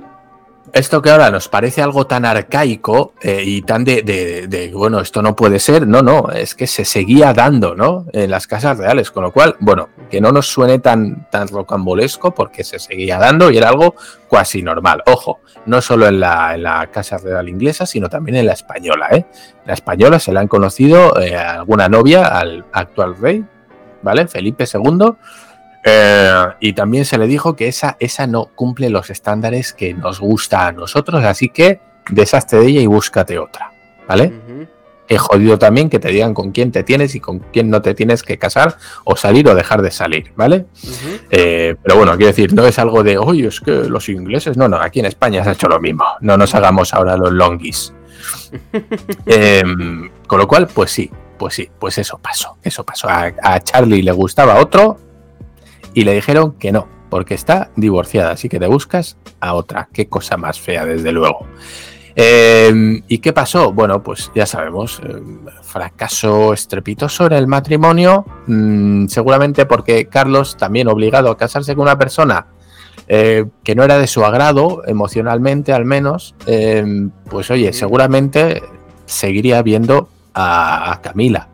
Esto 0.72 1.02
que 1.02 1.10
ahora 1.10 1.30
nos 1.30 1.48
parece 1.48 1.82
algo 1.82 2.06
tan 2.06 2.24
arcaico 2.24 3.12
eh, 3.20 3.42
y 3.44 3.62
tan 3.62 3.84
de, 3.84 4.70
bueno, 4.72 5.00
esto 5.00 5.20
no 5.20 5.36
puede 5.36 5.58
ser, 5.58 5.86
no, 5.86 6.02
no, 6.02 6.30
es 6.30 6.54
que 6.54 6.66
se 6.66 6.84
seguía 6.84 7.34
dando, 7.34 7.74
¿no? 7.74 8.06
En 8.12 8.30
las 8.30 8.46
casas 8.46 8.78
reales, 8.78 9.10
con 9.10 9.24
lo 9.24 9.32
cual, 9.32 9.56
bueno, 9.60 9.90
que 10.10 10.20
no 10.20 10.32
nos 10.32 10.46
suene 10.46 10.78
tan, 10.78 11.28
tan 11.30 11.48
rocambolesco 11.48 12.32
porque 12.32 12.64
se 12.64 12.78
seguía 12.78 13.18
dando 13.18 13.50
y 13.50 13.58
era 13.58 13.68
algo 13.68 13.96
cuasi 14.28 14.62
normal. 14.62 15.02
Ojo, 15.06 15.40
no 15.66 15.82
solo 15.82 16.06
en 16.06 16.20
la, 16.20 16.56
la 16.56 16.86
casa 16.86 17.18
real 17.18 17.48
inglesa, 17.48 17.84
sino 17.84 18.08
también 18.08 18.36
en 18.36 18.46
la 18.46 18.52
española, 18.52 19.08
¿eh? 19.10 19.26
La 19.66 19.74
española 19.74 20.18
se 20.18 20.32
le 20.32 20.38
han 20.38 20.48
conocido 20.48 21.20
eh, 21.20 21.36
alguna 21.36 21.88
novia 21.88 22.26
al 22.26 22.64
actual 22.72 23.16
rey, 23.16 23.44
¿vale? 24.02 24.26
Felipe 24.26 24.64
II. 24.72 25.14
Eh, 25.84 26.44
y 26.60 26.72
también 26.74 27.04
se 27.04 27.18
le 27.18 27.26
dijo 27.26 27.56
que 27.56 27.68
esa, 27.68 27.96
esa 27.98 28.26
no 28.26 28.46
cumple 28.54 28.88
los 28.88 29.10
estándares 29.10 29.72
que 29.72 29.94
nos 29.94 30.20
gusta 30.20 30.66
a 30.68 30.72
nosotros, 30.72 31.24
así 31.24 31.48
que 31.48 31.80
deshazte 32.10 32.56
de 32.56 32.66
ella 32.66 32.80
y 32.80 32.86
búscate 32.86 33.38
otra, 33.38 33.72
¿vale? 34.08 34.32
Es 35.08 35.20
jodido 35.20 35.58
también 35.58 35.90
que 35.90 35.98
te 35.98 36.08
digan 36.08 36.34
con 36.34 36.52
quién 36.52 36.70
te 36.70 36.84
tienes 36.84 37.14
y 37.16 37.20
con 37.20 37.40
quién 37.40 37.68
no 37.68 37.82
te 37.82 37.94
tienes 37.94 38.22
que 38.22 38.38
casar 38.38 38.76
o 39.04 39.16
salir 39.16 39.48
o 39.48 39.54
dejar 39.54 39.82
de 39.82 39.90
salir, 39.90 40.32
¿vale? 40.36 40.66
Eh, 41.30 41.74
pero 41.82 41.96
bueno, 41.96 42.12
quiero 42.12 42.28
decir, 42.28 42.54
no 42.54 42.64
es 42.64 42.78
algo 42.78 43.02
de, 43.02 43.18
oye, 43.18 43.48
es 43.48 43.60
que 43.60 43.72
los 43.72 44.08
ingleses, 44.08 44.56
no, 44.56 44.68
no, 44.68 44.76
aquí 44.76 45.00
en 45.00 45.06
España 45.06 45.42
se 45.42 45.50
ha 45.50 45.52
hecho 45.52 45.68
lo 45.68 45.80
mismo, 45.80 46.04
no 46.20 46.36
nos 46.36 46.54
hagamos 46.54 46.94
ahora 46.94 47.16
los 47.16 47.32
longis. 47.32 47.92
Em, 49.26 50.08
con 50.28 50.38
lo 50.38 50.46
cual, 50.46 50.68
pues 50.68 50.92
sí, 50.92 51.10
pues 51.36 51.54
sí, 51.54 51.68
pues 51.76 51.98
eso 51.98 52.18
pasó, 52.18 52.56
eso 52.62 52.84
pasó. 52.84 53.08
A, 53.08 53.32
a 53.42 53.60
Charlie 53.60 54.02
le 54.02 54.12
gustaba 54.12 54.60
otro 54.60 54.98
y 55.94 56.04
le 56.04 56.14
dijeron 56.14 56.52
que 56.58 56.72
no, 56.72 56.88
porque 57.10 57.34
está 57.34 57.70
divorciada, 57.76 58.32
así 58.32 58.48
que 58.48 58.58
te 58.58 58.66
buscas 58.66 59.16
a 59.40 59.54
otra. 59.54 59.88
Qué 59.92 60.08
cosa 60.08 60.36
más 60.36 60.60
fea, 60.60 60.84
desde 60.84 61.12
luego. 61.12 61.46
Em, 62.14 63.02
¿Y 63.08 63.18
qué 63.18 63.32
pasó? 63.32 63.72
Bueno, 63.72 64.02
pues 64.02 64.30
ya 64.34 64.46
sabemos, 64.46 65.00
em, 65.04 65.40
fracaso 65.62 66.52
estrepitoso 66.52 67.26
en 67.26 67.32
el 67.32 67.46
matrimonio, 67.46 68.26
mm, 68.46 69.06
seguramente 69.06 69.64
porque 69.66 70.06
Carlos, 70.06 70.56
también 70.56 70.88
obligado 70.88 71.30
a 71.30 71.36
casarse 71.36 71.74
con 71.74 71.82
una 71.82 71.98
persona 71.98 72.46
eh, 73.08 73.46
que 73.64 73.74
no 73.74 73.82
era 73.82 73.98
de 73.98 74.06
su 74.06 74.24
agrado, 74.24 74.82
emocionalmente 74.86 75.72
al 75.72 75.84
menos, 75.84 76.34
em, 76.46 77.10
pues 77.28 77.50
oye, 77.50 77.72
seguramente 77.72 78.62
seguiría 79.06 79.60
viendo 79.62 80.08
a, 80.34 80.92
a 80.92 81.00
Camila. 81.02 81.48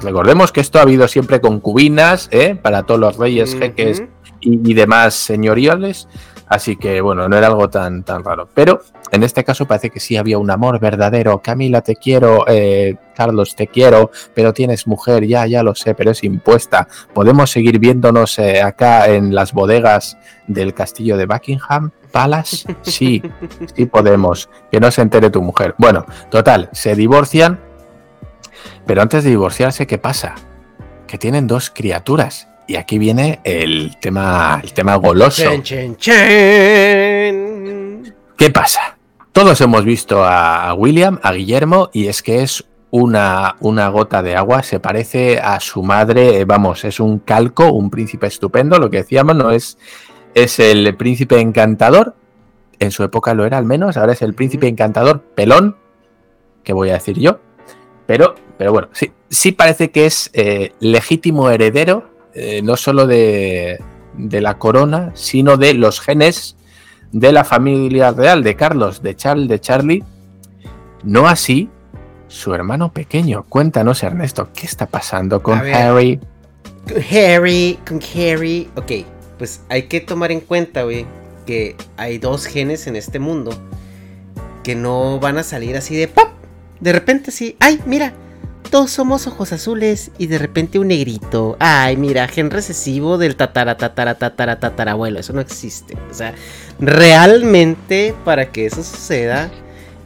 Recordemos 0.00 0.52
que 0.52 0.60
esto 0.60 0.78
ha 0.78 0.82
habido 0.82 1.08
siempre 1.08 1.40
concubinas 1.40 2.28
¿eh? 2.30 2.54
para 2.54 2.82
todos 2.84 3.00
los 3.00 3.16
reyes, 3.16 3.56
jeques 3.56 4.02
y 4.40 4.74
demás 4.74 5.14
señoriales. 5.14 6.08
Así 6.50 6.76
que 6.76 7.02
bueno, 7.02 7.28
no 7.28 7.36
era 7.36 7.48
algo 7.48 7.68
tan, 7.68 8.04
tan 8.04 8.24
raro. 8.24 8.48
Pero 8.54 8.80
en 9.12 9.22
este 9.22 9.44
caso 9.44 9.66
parece 9.66 9.90
que 9.90 10.00
sí 10.00 10.16
había 10.16 10.38
un 10.38 10.50
amor 10.50 10.80
verdadero. 10.80 11.40
Camila, 11.42 11.82
te 11.82 11.96
quiero. 11.96 12.44
eh, 12.48 12.96
Carlos, 13.14 13.54
te 13.54 13.66
quiero. 13.66 14.10
Pero 14.34 14.54
tienes 14.54 14.86
mujer, 14.86 15.26
ya, 15.26 15.46
ya 15.46 15.62
lo 15.62 15.74
sé, 15.74 15.94
pero 15.94 16.12
es 16.12 16.24
impuesta. 16.24 16.88
¿Podemos 17.12 17.50
seguir 17.50 17.78
viéndonos 17.78 18.38
eh, 18.38 18.62
acá 18.62 19.08
en 19.08 19.34
las 19.34 19.52
bodegas 19.52 20.16
del 20.46 20.72
castillo 20.72 21.18
de 21.18 21.26
Buckingham 21.26 21.90
Palace? 22.12 22.74
Sí, 22.82 23.22
sí 23.74 23.84
podemos. 23.84 24.48
Que 24.70 24.80
no 24.80 24.90
se 24.90 25.02
entere 25.02 25.28
tu 25.28 25.42
mujer. 25.42 25.74
Bueno, 25.76 26.06
total, 26.30 26.70
se 26.72 26.94
divorcian. 26.94 27.67
Pero 28.86 29.02
antes 29.02 29.24
de 29.24 29.30
divorciarse, 29.30 29.86
¿qué 29.86 29.98
pasa? 29.98 30.34
Que 31.06 31.18
tienen 31.18 31.46
dos 31.46 31.70
criaturas. 31.70 32.48
Y 32.66 32.76
aquí 32.76 32.98
viene 32.98 33.40
el 33.44 33.96
tema, 34.00 34.60
el 34.62 34.72
tema 34.72 34.96
goloso. 34.96 35.42
Chen, 35.42 35.62
chen, 35.62 35.96
chen. 35.96 37.34
¿Qué 38.36 38.50
pasa? 38.50 38.98
Todos 39.32 39.60
hemos 39.60 39.84
visto 39.84 40.24
a 40.24 40.74
William, 40.74 41.18
a 41.22 41.32
Guillermo, 41.32 41.90
y 41.92 42.08
es 42.08 42.22
que 42.22 42.42
es 42.42 42.64
una, 42.90 43.56
una 43.60 43.88
gota 43.88 44.22
de 44.22 44.36
agua, 44.36 44.62
se 44.62 44.80
parece 44.80 45.38
a 45.38 45.60
su 45.60 45.82
madre, 45.82 46.40
eh, 46.40 46.44
vamos, 46.44 46.84
es 46.84 47.00
un 47.00 47.18
calco, 47.18 47.72
un 47.72 47.90
príncipe 47.90 48.26
estupendo, 48.26 48.78
lo 48.78 48.90
que 48.90 48.98
decíamos, 48.98 49.36
no 49.36 49.50
es, 49.50 49.78
es 50.34 50.58
el 50.58 50.96
príncipe 50.96 51.40
encantador, 51.40 52.14
en 52.78 52.90
su 52.90 53.02
época 53.04 53.34
lo 53.34 53.44
era 53.44 53.58
al 53.58 53.64
menos, 53.64 53.96
ahora 53.96 54.12
es 54.12 54.22
el 54.22 54.34
príncipe 54.34 54.68
encantador 54.68 55.22
pelón, 55.34 55.76
que 56.64 56.72
voy 56.72 56.90
a 56.90 56.94
decir 56.94 57.18
yo, 57.18 57.40
pero, 58.08 58.36
pero 58.56 58.72
bueno, 58.72 58.88
sí, 58.92 59.12
sí 59.28 59.52
parece 59.52 59.90
que 59.90 60.06
es 60.06 60.30
eh, 60.32 60.72
legítimo 60.80 61.50
heredero, 61.50 62.08
eh, 62.32 62.62
no 62.62 62.78
solo 62.78 63.06
de, 63.06 63.78
de 64.14 64.40
la 64.40 64.56
corona, 64.56 65.12
sino 65.14 65.58
de 65.58 65.74
los 65.74 66.00
genes 66.00 66.56
de 67.12 67.32
la 67.32 67.44
familia 67.44 68.12
real 68.12 68.42
de 68.42 68.56
Carlos, 68.56 69.02
de 69.02 69.14
Charles, 69.14 69.48
de 69.48 69.60
Charlie. 69.60 70.04
No 71.04 71.28
así 71.28 71.68
su 72.28 72.54
hermano 72.54 72.94
pequeño. 72.94 73.44
Cuéntanos, 73.46 74.02
Ernesto, 74.02 74.48
¿qué 74.54 74.64
está 74.64 74.86
pasando 74.86 75.42
con. 75.42 75.58
Harry? 75.58 76.18
Con 76.88 77.02
Harry, 77.14 77.78
con 77.86 78.00
Harry. 78.14 78.70
Ok, 78.74 79.04
pues 79.36 79.60
hay 79.68 79.82
que 79.82 80.00
tomar 80.00 80.32
en 80.32 80.40
cuenta, 80.40 80.84
güey, 80.84 81.04
que 81.44 81.76
hay 81.98 82.16
dos 82.16 82.46
genes 82.46 82.86
en 82.86 82.96
este 82.96 83.18
mundo 83.18 83.50
que 84.64 84.74
no 84.74 85.20
van 85.20 85.36
a 85.36 85.42
salir 85.42 85.76
así 85.76 85.94
de 85.94 86.08
¡pop! 86.08 86.37
De 86.80 86.92
repente 86.92 87.30
sí. 87.30 87.56
¡Ay, 87.60 87.80
mira! 87.86 88.12
Todos 88.70 88.90
somos 88.90 89.26
ojos 89.26 89.52
azules 89.52 90.10
y 90.18 90.26
de 90.26 90.36
repente 90.36 90.78
un 90.78 90.88
negrito. 90.88 91.56
Ay, 91.58 91.96
mira, 91.96 92.28
gen 92.28 92.50
recesivo 92.50 93.16
del 93.16 93.34
tatara, 93.34 93.78
tatara, 93.78 94.16
tatara, 94.16 94.60
tatarabuelo. 94.60 95.18
Eso 95.20 95.32
no 95.32 95.40
existe. 95.40 95.96
O 96.10 96.14
sea, 96.14 96.34
realmente 96.78 98.14
para 98.24 98.50
que 98.52 98.66
eso 98.66 98.82
suceda 98.82 99.50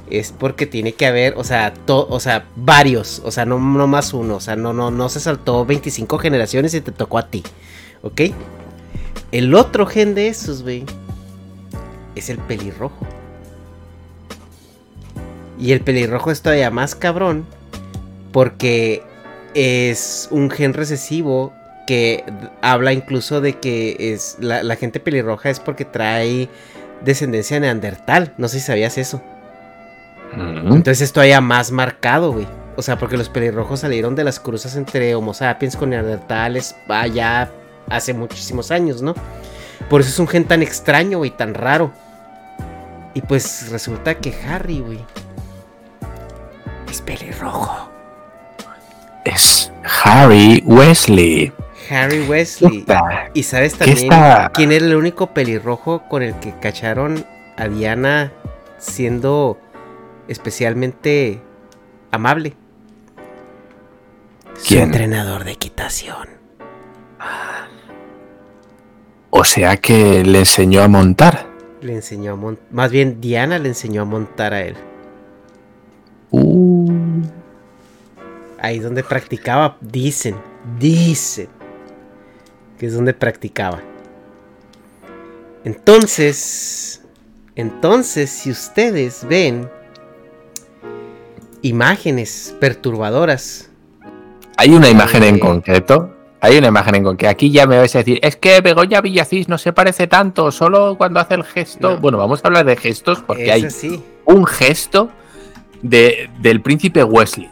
es 0.09 0.31
porque 0.31 0.67
tiene 0.67 0.93
que 0.93 1.07
haber, 1.07 1.35
o 1.39 1.43
sea, 1.45 1.73
to- 1.75 2.07
o 2.09 2.21
sea, 2.21 2.45
varios, 2.55 3.21
o 3.25 3.31
sea, 3.33 3.47
no, 3.47 3.59
no 3.59 3.87
más 3.87 4.13
uno, 4.13 4.37
o 4.37 4.41
sea, 4.41 4.55
no, 4.57 4.73
no, 4.75 4.91
no 4.91 5.09
se 5.09 5.19
saltó 5.21 5.65
25 5.65 6.19
generaciones 6.19 6.75
y 6.75 6.83
te 6.83 6.93
tocó 6.93 7.17
a 7.19 7.29
ti, 7.29 7.43
¿ok? 8.03 8.21
El 9.33 9.55
otro 9.55 9.87
gen 9.87 10.15
de 10.15 10.29
esos, 10.29 10.63
güey, 10.63 10.85
es 12.15 12.29
el 12.29 12.37
pelirrojo. 12.39 13.07
Y 15.63 15.71
el 15.71 15.81
pelirrojo 15.81 16.33
es 16.33 16.43
todavía 16.43 16.73
más 16.73 16.97
cabrón 16.97 17.47
porque 18.33 19.05
es 19.55 20.27
un 20.33 20.51
gen 20.51 20.75
recesivo 20.75 21.53
que 21.87 22.25
habla 22.61 22.93
incluso 22.93 23.41
de 23.41 23.61
que 23.61 24.13
es 24.13 24.39
la, 24.41 24.65
la 24.65 24.75
gente 24.75 24.99
pelirroja 24.99 25.51
es 25.51 25.61
porque 25.61 25.85
trae 25.85 26.49
descendencia 27.05 27.61
neandertal. 27.61 28.35
No 28.39 28.49
sé 28.49 28.59
si 28.59 28.67
sabías 28.67 28.99
eso. 28.99 29.23
Entonces 30.35 31.01
es 31.01 31.13
todavía 31.13 31.41
más 31.41 31.71
marcado, 31.71 32.33
güey. 32.33 32.49
O 32.75 32.83
sea, 32.83 32.99
porque 32.99 33.17
los 33.17 33.29
pelirrojos 33.29 33.79
salieron 33.79 34.17
de 34.17 34.25
las 34.25 34.41
cruzas 34.41 34.75
entre 34.75 35.15
Homo 35.15 35.33
sapiens 35.33 35.77
con 35.77 35.91
neandertales 35.91 36.75
allá 36.89 37.53
hace 37.89 38.15
muchísimos 38.15 38.73
años, 38.73 39.01
¿no? 39.01 39.15
Por 39.89 40.01
eso 40.01 40.11
es 40.11 40.19
un 40.19 40.27
gen 40.27 40.45
tan 40.45 40.61
extraño, 40.61 41.19
güey, 41.19 41.31
tan 41.31 41.55
raro. 41.55 41.93
Y 43.15 43.21
pues 43.21 43.71
resulta 43.71 44.17
que 44.17 44.35
Harry, 44.45 44.81
güey, 44.81 45.05
es 46.93 47.01
pelirrojo. 47.01 47.91
Es 49.25 49.73
Harry 50.05 50.63
Wesley. 50.67 51.53
Harry 51.91 52.21
Wesley. 52.29 52.81
Puta, 52.81 53.31
Y 53.35 53.43
sabes 53.43 53.73
¿Qué 53.75 53.79
también 53.87 53.99
está? 54.13 54.51
quién 54.55 54.73
era 54.73 54.85
el 54.85 54.95
único 54.95 55.29
pelirrojo 55.29 56.03
con 56.09 56.23
el 56.23 56.35
que 56.39 56.53
cacharon 56.59 57.25
a 57.57 57.69
Diana 57.69 58.33
siendo 58.79 59.59
especialmente 60.29 61.41
amable. 62.11 62.55
Su 64.59 64.69
¿Quién? 64.69 64.83
entrenador 64.85 65.45
de 65.45 65.53
equitación. 65.53 66.29
O 69.31 69.45
sea 69.45 69.79
que 69.79 70.25
le 70.25 70.41
enseñó 70.41 70.83
a 70.83 70.89
montar. 70.89 71.47
Le 71.81 71.95
enseñó 71.95 72.33
a 72.35 72.37
montar. 72.37 72.65
Más 72.71 72.91
bien, 72.91 73.19
Diana 73.21 73.59
le 73.59 73.69
enseñó 73.71 74.03
a 74.03 74.05
montar 74.05 74.53
a 74.53 74.61
él. 74.61 74.77
Uh, 76.31 76.72
Ahí 78.65 78.79
donde 78.79 79.03
practicaba, 79.03 79.77
dicen, 79.81 80.37
dicen 80.79 81.49
que 82.79 82.87
es 82.87 82.95
donde 82.95 83.13
practicaba. 83.13 83.81
Entonces, 85.65 87.03
entonces, 87.57 88.31
si 88.31 88.51
ustedes 88.51 89.27
ven 89.29 89.69
imágenes 91.63 92.55
perturbadoras, 92.61 93.71
hay 94.57 94.71
una 94.71 94.89
imagen 94.89 95.23
en 95.23 95.37
Eh. 95.37 95.41
concreto. 95.41 96.17
Hay 96.41 96.59
una 96.59 96.69
imagen 96.69 96.97
en 96.97 97.05
concreto. 97.05 97.31
Aquí 97.31 97.51
ya 97.53 97.67
me 97.69 97.79
vais 97.79 97.95
a 97.95 97.99
decir, 97.99 98.19
es 98.23 98.35
que 98.37 98.61
Begoña 98.61 99.01
Villacís 99.01 99.49
no 99.49 99.59
se 99.59 99.73
parece 99.73 100.09
tanto, 100.09 100.51
solo 100.51 100.97
cuando 100.99 101.21
hace 101.21 101.35
el 101.35 101.45
gesto. 101.45 101.91
No. 101.93 101.99
Bueno, 101.99 102.19
vamos 102.19 102.41
a 102.43 102.49
hablar 102.49 102.65
de 102.67 102.77
gestos 102.77 103.23
porque 103.25 103.45
es 103.45 103.51
hay 103.51 103.65
así. 103.65 104.03
un 104.25 104.45
gesto 104.47 105.09
de, 105.83 106.29
del 106.41 106.61
príncipe 106.61 107.05
Wesley 107.05 107.49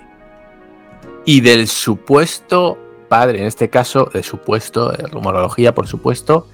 y 1.31 1.41
del 1.41 1.69
supuesto 1.69 2.77
padre, 3.09 3.41
en 3.41 3.47
este 3.47 3.71
caso, 3.71 4.11
de 4.13 4.23
supuesto, 4.23 4.91
de 4.91 5.07
rumorología, 5.07 5.75
por 5.75 5.87
supuesto, 5.87 6.49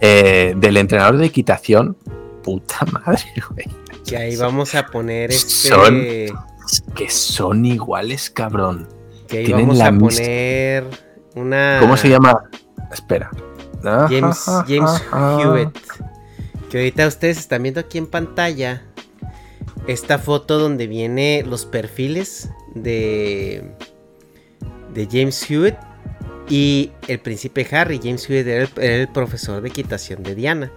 eh, 0.00 0.54
del 0.56 0.76
entrenador 0.76 1.16
de 1.18 1.26
equitación. 1.26 1.96
Puta 2.42 2.84
madre, 2.92 3.24
güey. 3.50 3.66
Que 4.06 4.16
ahí 4.16 4.36
vamos 4.36 4.74
a 4.74 4.86
poner 4.86 5.30
este. 5.30 5.68
Son- 5.68 6.04
Que 6.94 7.10
son 7.10 7.64
iguales, 7.64 8.30
cabrón. 8.30 8.88
que 9.26 9.38
ahí 9.38 9.44
tienen 9.46 9.66
vamos 9.68 9.80
a 9.80 9.90
poner 9.92 10.84
una. 11.34 11.78
¿Cómo 11.80 11.96
se 11.96 12.08
llama? 12.08 12.44
Espera. 12.92 13.30
Ah. 13.84 14.06
James, 14.08 14.44
James 14.68 15.02
Ah. 15.12 15.38
Hewitt. 15.42 15.76
Que 16.70 16.78
ahorita 16.78 17.06
ustedes 17.08 17.38
están 17.38 17.62
viendo 17.64 17.80
aquí 17.80 17.98
en 17.98 18.06
pantalla 18.06 18.82
esta 19.88 20.18
foto 20.18 20.58
donde 20.60 20.86
viene 20.86 21.42
los 21.46 21.66
perfiles 21.66 22.50
de, 22.76 23.74
de 24.94 25.06
James 25.10 25.50
Hewitt 25.50 25.74
y 26.48 26.90
el 27.08 27.18
príncipe 27.20 27.66
Harry. 27.72 27.98
James 28.02 28.28
Hewitt 28.28 28.46
era 28.46 28.62
el, 28.64 28.70
era 28.80 28.96
el 28.96 29.08
profesor 29.08 29.60
de 29.62 29.68
equitación 29.68 30.22
de 30.22 30.34
Diana. 30.34 30.70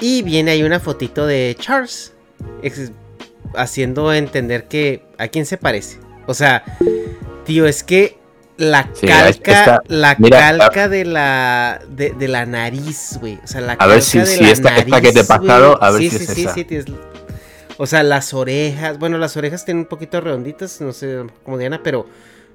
Y 0.00 0.22
viene 0.22 0.52
ahí 0.52 0.62
una 0.62 0.80
fotito 0.80 1.26
de 1.26 1.56
Charles 1.58 2.12
ex- 2.62 2.92
haciendo 3.54 4.12
entender 4.12 4.64
que 4.64 5.04
a 5.18 5.28
quién 5.28 5.46
se 5.46 5.56
parece. 5.58 5.98
O 6.26 6.34
sea, 6.34 6.64
tío, 7.44 7.66
es 7.66 7.82
que 7.84 8.18
la 8.56 8.88
Sí, 8.94 9.06
calca, 9.06 9.52
esta- 9.60 9.82
la 9.88 10.16
mira, 10.18 10.38
calca 10.56 10.88
de 10.88 11.04
la 11.04 11.80
de, 11.88 12.10
de 12.10 12.28
la 12.28 12.46
nariz, 12.46 13.18
güey. 13.20 13.38
O 13.42 13.46
sea, 13.46 13.60
la 13.60 13.72
A 13.74 13.86
ver 13.86 13.96
calca 13.98 14.00
si- 14.02 14.18
de 14.18 14.26
si 14.26 14.42
la 14.44 14.50
esta- 14.50 14.76
esta 14.76 15.00
que 15.00 15.12
te 15.12 15.20
he 15.20 15.24
pasado, 15.24 15.82
a 15.82 15.90
ver 15.90 16.02
sí, 16.02 16.10
si 16.10 16.18
sí, 16.18 16.24
es 16.24 16.34
sí, 16.34 16.42
esa. 16.44 16.54
sí, 16.86 16.94
O 17.78 17.86
sea, 17.86 18.02
las 18.02 18.34
orejas, 18.34 18.98
bueno, 18.98 19.18
las 19.18 19.36
orejas 19.36 19.64
tienen 19.64 19.80
un 19.82 19.86
poquito 19.88 20.20
redonditas, 20.20 20.80
no 20.80 20.92
sé 20.92 21.24
como 21.44 21.58
Diana, 21.58 21.80
pero 21.82 22.06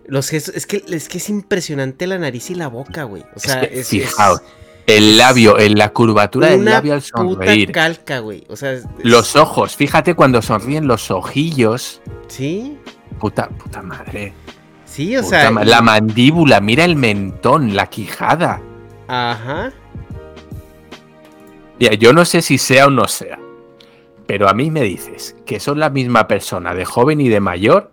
los 0.07 0.29
gestos, 0.29 0.55
es 0.55 0.65
que 0.65 0.83
es 0.89 1.09
que 1.09 1.17
es 1.17 1.29
impresionante 1.29 2.07
la 2.07 2.17
nariz 2.17 2.49
y 2.49 2.55
la 2.55 2.67
boca, 2.67 3.03
güey. 3.03 3.23
O 3.35 3.39
sea, 3.39 3.61
es 3.61 3.69
que, 3.69 3.79
es, 3.81 3.87
fijaos, 3.89 4.41
es 4.85 4.95
el 4.97 5.17
labio, 5.17 5.59
en 5.59 5.77
la 5.77 5.89
curvatura 5.89 6.47
del 6.47 6.63
labio 6.65 6.93
al 6.93 7.01
puta 7.01 7.17
sonreír. 7.17 7.71
calca, 7.71 8.19
güey. 8.19 8.43
O 8.49 8.55
sea, 8.55 8.79
Los 9.03 9.35
ojos, 9.35 9.75
fíjate 9.75 10.15
cuando 10.15 10.41
sonríen 10.41 10.87
los 10.87 11.11
ojillos. 11.11 12.01
sí, 12.27 12.77
Puta, 13.19 13.49
puta 13.49 13.81
madre. 13.81 14.33
sí, 14.85 15.17
o 15.17 15.21
puta 15.23 15.41
sea, 15.41 15.51
ma- 15.51 15.63
la 15.65 15.81
mandíbula, 15.81 16.61
mira 16.61 16.85
el 16.85 16.95
mentón, 16.95 17.75
la 17.75 17.87
quijada. 17.87 18.61
ajá. 19.07 19.73
Mira, 21.79 21.93
yo 21.95 22.11
no 22.13 22.25
sé 22.25 22.41
si 22.41 22.57
sea 22.57 22.87
o 22.87 22.89
no 22.89 23.07
sea, 23.07 23.37
pero 24.25 24.49
a 24.49 24.53
mí 24.53 24.71
me 24.71 24.81
dices 24.81 25.35
que 25.45 25.59
son 25.59 25.79
la 25.79 25.89
misma 25.89 26.27
persona 26.27 26.73
de 26.73 26.85
joven 26.85 27.21
y 27.21 27.29
de 27.29 27.39
mayor. 27.39 27.91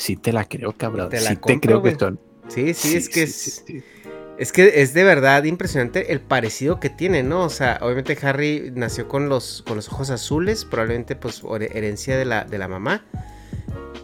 Sí 0.00 0.16
te 0.16 0.32
la 0.32 0.46
creo, 0.46 0.72
cabrón. 0.72 1.10
Te 1.10 1.20
la 1.20 1.28
sí 1.32 1.36
te 1.36 1.60
creo 1.60 1.82
que 1.82 1.94
son. 1.94 2.18
Sí, 2.48 2.72
sí, 2.72 2.96
es 2.96 3.10
que 3.10 3.26
sí, 3.26 3.50
es, 3.76 3.84
es 4.38 4.50
que 4.50 4.80
es 4.80 4.94
de 4.94 5.04
verdad 5.04 5.44
impresionante 5.44 6.10
el 6.10 6.22
parecido 6.22 6.80
que 6.80 6.88
tiene, 6.88 7.22
¿no? 7.22 7.44
O 7.44 7.50
sea, 7.50 7.78
obviamente 7.82 8.16
Harry 8.22 8.72
nació 8.74 9.08
con 9.08 9.28
los, 9.28 9.62
con 9.66 9.76
los 9.76 9.88
ojos 9.88 10.08
azules, 10.08 10.64
probablemente 10.64 11.16
pues 11.16 11.40
por 11.40 11.62
herencia 11.62 12.16
de 12.16 12.24
la, 12.24 12.44
de 12.44 12.56
la 12.56 12.66
mamá. 12.66 13.04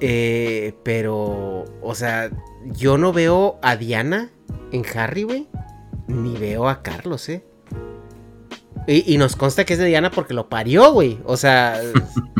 Eh, 0.00 0.74
pero, 0.82 1.64
o 1.80 1.94
sea, 1.94 2.30
yo 2.66 2.98
no 2.98 3.14
veo 3.14 3.58
a 3.62 3.76
Diana 3.76 4.28
en 4.72 4.84
Harry, 4.94 5.22
güey. 5.22 5.48
Ni 6.08 6.36
veo 6.36 6.68
a 6.68 6.82
Carlos, 6.82 7.26
¿eh? 7.30 7.42
Y, 8.86 9.14
y 9.14 9.16
nos 9.16 9.34
consta 9.34 9.64
que 9.64 9.72
es 9.72 9.78
de 9.78 9.86
Diana 9.86 10.10
porque 10.10 10.34
lo 10.34 10.50
parió, 10.50 10.92
güey. 10.92 11.20
O 11.24 11.38
sea... 11.38 11.80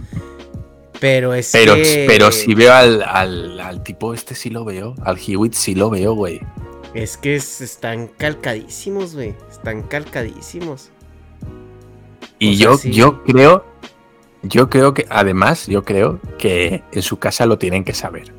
pero 1.00 1.35
es 1.35 1.50
Pero, 1.52 1.74
que- 1.74 2.04
pero 2.06 2.32
si 2.32 2.54
veo 2.54 2.72
al, 2.72 3.02
al, 3.02 3.61
al 3.61 3.82
tipo 3.82 4.14
este, 4.14 4.35
sí 4.35 4.50
lo 4.50 4.64
veo. 4.64 4.94
Al 5.04 5.18
Hewitt 5.18 5.54
sí 5.54 5.74
lo 5.74 5.90
veo, 5.90 6.14
güey. 6.14 6.40
Es 6.94 7.16
que 7.16 7.37
es- 7.37 7.61
están 7.61 8.09
calcadísimos, 8.09 9.14
güey. 9.14 9.35
Están 9.50 9.82
calcadísimos. 9.82 10.90
Y 12.38 12.54
O 12.54 12.56
sea, 12.56 12.64
yo, 12.66 12.78
sí. 12.78 12.90
yo 12.92 13.22
creo, 13.24 13.64
yo 14.42 14.68
creo 14.70 14.94
que, 14.94 15.06
además, 15.09 15.66
yo 15.66 15.85
creo 15.85 16.20
que 16.38 16.82
en 16.92 17.02
su 17.02 17.18
casa 17.18 17.46
lo 17.46 17.59
tienen 17.59 17.85
que 17.85 17.94
saber. 17.94 18.32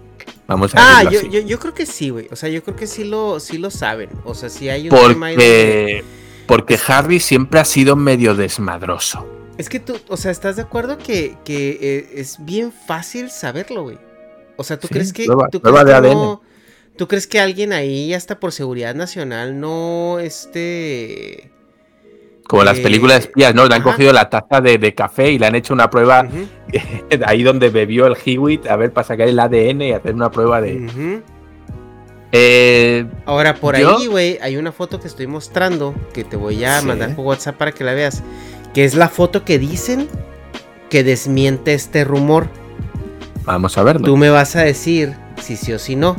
Vamos 0.47 0.73
a 0.75 0.99
Ah, 0.99 1.03
yo, 1.03 1.19
así. 1.19 1.29
yo, 1.29 1.41
yo 1.41 1.59
creo 1.59 1.73
que 1.73 1.85
sí, 1.85 2.09
güey. 2.09 2.27
O 2.31 2.35
sea, 2.35 2.47
yo 2.49 2.63
creo 2.63 2.75
que 2.75 2.87
sí 2.87 3.03
lo, 3.03 3.39
sí 3.39 3.57
lo 3.57 3.69
saben. 3.69 4.09
O 4.23 4.33
sea, 4.33 4.49
sí 4.49 4.69
hay 4.69 4.89
un 4.89 4.95
tema 4.95 5.27
ahí 5.27 5.35
donde- 5.35 6.03
Porque, 6.45 6.75
porque 6.77 6.79
Harry 6.87 7.19
siempre 7.19 7.59
ha 7.59 7.65
sido 7.65 7.95
medio 7.95 8.33
desmadroso. 8.33 9.27
Es 9.57 9.69
que 9.69 9.79
tú, 9.79 9.97
o 10.07 10.17
sea, 10.17 10.31
¿estás 10.31 10.55
de 10.55 10.61
acuerdo 10.61 10.97
que, 10.97 11.35
que, 11.43 11.77
eh, 11.81 12.09
es 12.15 12.37
bien 12.45 12.71
fácil 12.71 13.29
saberlo, 13.31 13.83
güey? 13.83 13.97
O 14.55 14.63
sea, 14.63 14.77
¿tú 14.79 14.87
Sí, 14.87 14.93
crees 14.93 15.13
que... 15.13 15.25
prueba- 15.25 15.49
tú 15.49 15.61
prueba 15.61 15.83
crees 15.83 15.95
de 15.97 16.01
que 16.01 16.07
ADN. 16.09 16.21
no- 16.21 16.41
¿Tú 16.95 17.07
crees 17.07 17.27
que 17.27 17.39
alguien 17.39 17.73
ahí, 17.73 18.13
hasta 18.15 18.39
por 18.39 18.51
seguridad 18.51 18.95
nacional, 18.95 19.59
no, 19.59 20.17
este... 20.19 21.51
Como 22.47 22.63
las 22.63 22.79
Eh, 22.79 22.81
películas 22.81 23.17
de 23.17 23.25
espías, 23.25 23.53
¿no? 23.53 23.67
Le 23.67 23.75
han 23.75 23.81
ajá. 23.81 23.91
cogido 23.91 24.13
la 24.13 24.29
taza 24.29 24.61
de, 24.61 24.77
de 24.77 24.95
café 24.95 25.31
y 25.31 25.37
le 25.37 25.45
han 25.47 25.53
hecho 25.55 25.73
una 25.73 25.89
prueba 25.89 26.27
ahí 27.25 27.43
donde 27.43 27.69
bebió 27.69 28.07
el 28.07 28.15
Hewitt, 28.25 28.65
a 28.67 28.75
ver, 28.77 28.93
para 28.93 29.05
sacar 29.07 29.27
el 29.27 29.37
ADN 29.39 29.81
y 29.81 29.91
hacer 29.91 30.15
una 30.15 30.31
prueba 30.31 30.59
de... 30.61 31.21
Eh, 32.31 33.05
Ahora, 33.25 33.55
por 33.55 33.77
¿Yo? 33.77 33.97
ahí, 33.97 34.07
güey, 34.07 34.37
hay 34.41 34.57
una 34.57 34.71
foto 34.71 34.99
que 34.99 35.07
estoy 35.07 35.27
mostrando 35.27 35.93
que 36.13 36.23
te 36.23 36.35
voy 36.35 36.63
a 36.65 36.81
Sí. 36.81 36.87
mandar 36.87 37.15
por 37.15 37.25
WhatsApp 37.25 37.57
para 37.57 37.71
que 37.71 37.83
la 37.83 37.93
veas. 37.93 38.21
Que 38.77 38.85
es 38.85 38.93
la 38.93 39.09
foto 39.09 39.43
que 39.43 39.57
dicen 39.57 40.07
que 40.91 41.03
desmiente 41.03 41.73
este 41.73 42.03
rumor. 42.03 42.47
vamos 43.43 43.75
a 43.75 43.81
verlo. 43.81 44.05
Tú 44.05 44.17
me 44.17 44.29
vas 44.29 44.55
a 44.55 44.61
decir 44.61 45.15
si 45.41 45.57
sí 45.57 45.73
o 45.73 45.79
si 45.79 45.95
no. 45.95 46.15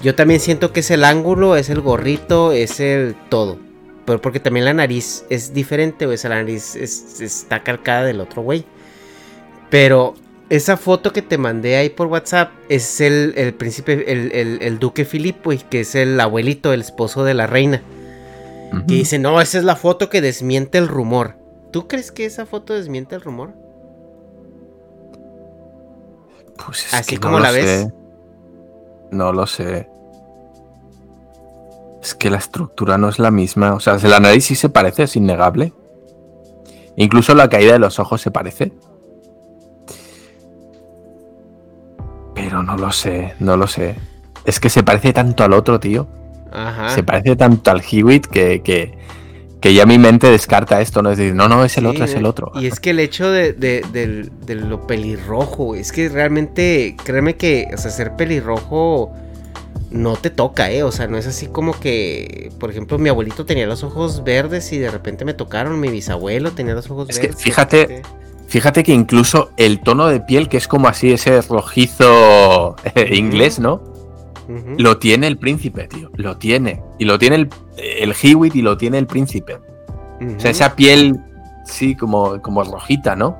Yo 0.00 0.14
también 0.14 0.38
siento 0.38 0.72
que 0.72 0.78
es 0.78 0.90
el 0.92 1.02
ángulo, 1.02 1.56
es 1.56 1.68
el 1.68 1.80
gorrito, 1.80 2.52
es 2.52 2.78
el 2.78 3.16
todo. 3.28 3.58
Pero 4.04 4.20
porque 4.20 4.38
también 4.38 4.66
la 4.66 4.72
nariz 4.72 5.24
es 5.28 5.52
diferente. 5.52 6.06
O 6.06 6.16
sea, 6.16 6.30
la 6.30 6.36
nariz 6.36 6.76
es- 6.76 7.20
está 7.20 7.64
calcada 7.64 8.04
del 8.04 8.20
otro 8.20 8.42
güey. 8.42 8.64
Pero 9.68 10.14
esa 10.48 10.76
foto 10.76 11.12
que 11.12 11.22
te 11.22 11.38
mandé 11.38 11.74
ahí 11.74 11.88
por 11.88 12.06
WhatsApp 12.06 12.52
es 12.68 13.00
el, 13.00 13.34
el 13.36 13.52
príncipe, 13.52 14.12
el, 14.12 14.30
el- 14.30 14.58
el 14.62 14.78
duque 14.78 15.04
güey, 15.44 15.58
que 15.58 15.80
es 15.80 15.96
el 15.96 16.20
abuelito, 16.20 16.72
el 16.72 16.82
esposo 16.82 17.24
de 17.24 17.34
la 17.34 17.48
reina. 17.48 17.82
Ujú. 18.72 18.82
Y 18.88 18.98
dice, 18.98 19.18
no, 19.18 19.40
esa 19.40 19.58
es 19.58 19.64
la 19.64 19.76
foto 19.76 20.08
que 20.08 20.20
desmiente 20.20 20.78
el 20.78 20.88
rumor. 20.88 21.36
¿Tú 21.72 21.88
crees 21.88 22.12
que 22.12 22.24
esa 22.24 22.46
foto 22.46 22.74
desmiente 22.74 23.14
el 23.14 23.20
rumor? 23.20 23.54
Pues 26.64 26.86
es 26.86 26.94
así 26.94 27.10
que 27.10 27.16
no 27.16 27.22
como 27.22 27.36
lo 27.38 27.42
la 27.44 27.50
ves. 27.50 27.64
sé. 27.64 27.92
No 29.10 29.32
lo 29.32 29.46
sé. 29.46 29.88
Es 32.02 32.14
que 32.14 32.30
la 32.30 32.38
estructura 32.38 32.98
no 32.98 33.08
es 33.08 33.18
la 33.18 33.30
misma. 33.30 33.74
O 33.74 33.80
sea, 33.80 33.96
nariz 34.20 34.44
sí 34.44 34.54
se 34.54 34.68
parece, 34.68 35.04
es 35.04 35.16
innegable. 35.16 35.72
Incluso 36.96 37.34
la 37.34 37.48
caída 37.48 37.72
de 37.72 37.78
los 37.78 37.98
ojos 37.98 38.20
se 38.20 38.30
parece. 38.30 38.72
Pero 42.34 42.62
no 42.62 42.76
lo 42.76 42.92
sé, 42.92 43.34
no 43.38 43.56
lo 43.56 43.66
sé. 43.66 43.96
Es 44.44 44.60
que 44.60 44.70
se 44.70 44.82
parece 44.82 45.12
tanto 45.12 45.44
al 45.44 45.52
otro, 45.52 45.80
tío. 45.80 46.06
Ajá. 46.56 46.88
Se 46.90 47.02
parece 47.02 47.36
tanto 47.36 47.70
al 47.70 47.82
Hewitt 47.82 48.26
que, 48.26 48.62
que, 48.62 48.96
que 49.60 49.74
ya 49.74 49.84
mi 49.86 49.98
mente 49.98 50.30
descarta 50.30 50.80
esto, 50.80 51.02
¿no? 51.02 51.10
Es 51.10 51.18
decir, 51.18 51.34
no, 51.34 51.48
no, 51.48 51.64
es 51.64 51.76
el 51.76 51.84
Sí, 51.84 51.90
otro, 51.90 52.04
es 52.04 52.14
el 52.14 52.24
otro. 52.26 52.52
Y 52.54 52.66
es 52.66 52.80
que 52.80 52.90
el 52.90 52.98
hecho 53.00 53.30
de, 53.30 53.52
de- 53.52 53.84
del- 53.92 54.30
de 54.46 54.54
lo 54.54 54.86
pelirrojo, 54.86 55.74
es 55.74 55.92
que 55.92 56.08
realmente, 56.08 56.96
créeme 57.04 57.36
que, 57.36 57.68
o 57.74 57.76
sea, 57.78 57.90
ser 57.90 58.16
pelirrojo 58.16 59.12
no 59.90 60.16
te 60.16 60.30
toca, 60.30 60.70
¿eh? 60.70 60.82
O 60.82 60.90
sea, 60.92 61.06
no 61.06 61.16
es 61.16 61.26
así 61.26 61.46
como 61.46 61.78
que, 61.78 62.50
por 62.58 62.70
ejemplo, 62.70 62.98
mi 62.98 63.08
abuelito 63.08 63.46
tenía 63.46 63.66
los 63.66 63.84
ojos 63.84 64.24
verdes 64.24 64.72
y 64.72 64.78
de 64.78 64.90
repente 64.90 65.24
me 65.24 65.32
tocaron, 65.34 65.78
mi 65.78 65.88
bisabuelo 65.88 66.52
tenía 66.52 66.74
los 66.74 66.90
ojos 66.90 67.08
Es 67.10 67.18
que 67.18 67.28
verdes. 67.28 67.42
fíjate- 67.42 67.76
de 67.76 67.86
repente- 67.86 68.08
Fíjate 68.48 68.84
que 68.84 68.92
incluso 68.92 69.50
el 69.56 69.80
tono 69.80 70.06
de 70.06 70.20
piel, 70.20 70.48
que 70.48 70.56
es 70.56 70.68
como 70.68 70.86
así 70.86 71.12
ese 71.12 71.40
rojizo 71.42 72.76
eh, 72.94 73.16
inglés, 73.16 73.58
¿no? 73.58 73.82
Lo 74.78 74.98
tiene 74.98 75.26
el 75.26 75.38
príncipe, 75.38 75.88
tío. 75.88 76.10
Lo 76.16 76.36
tiene. 76.36 76.82
Y 76.98 77.04
lo 77.04 77.18
tiene 77.18 77.36
el, 77.36 77.48
el 77.78 78.14
Hewitt 78.22 78.54
y 78.56 78.62
lo 78.62 78.76
tiene 78.76 78.98
el 78.98 79.06
príncipe. 79.06 79.54
O 79.56 80.40
sea, 80.40 80.50
esa 80.50 80.74
piel, 80.76 81.18
sí, 81.64 81.94
como, 81.94 82.40
como 82.40 82.62
rojita, 82.64 83.16
¿no? 83.16 83.36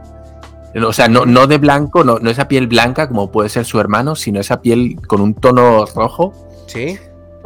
O 0.85 0.92
sea, 0.92 1.09
no, 1.09 1.25
no 1.25 1.47
de 1.47 1.57
blanco, 1.59 2.05
no, 2.05 2.19
no 2.19 2.29
esa 2.29 2.49
piel 2.49 2.66
blanca 2.66 3.09
como 3.09 3.31
puede 3.33 3.49
ser 3.49 3.64
su 3.64 3.81
hermano, 3.81 4.14
sino 4.14 4.40
esa 4.40 4.61
piel 4.61 4.97
con 5.07 5.21
un 5.23 5.33
tono 5.35 5.87
rojo. 5.87 6.35
Sí. 6.66 6.99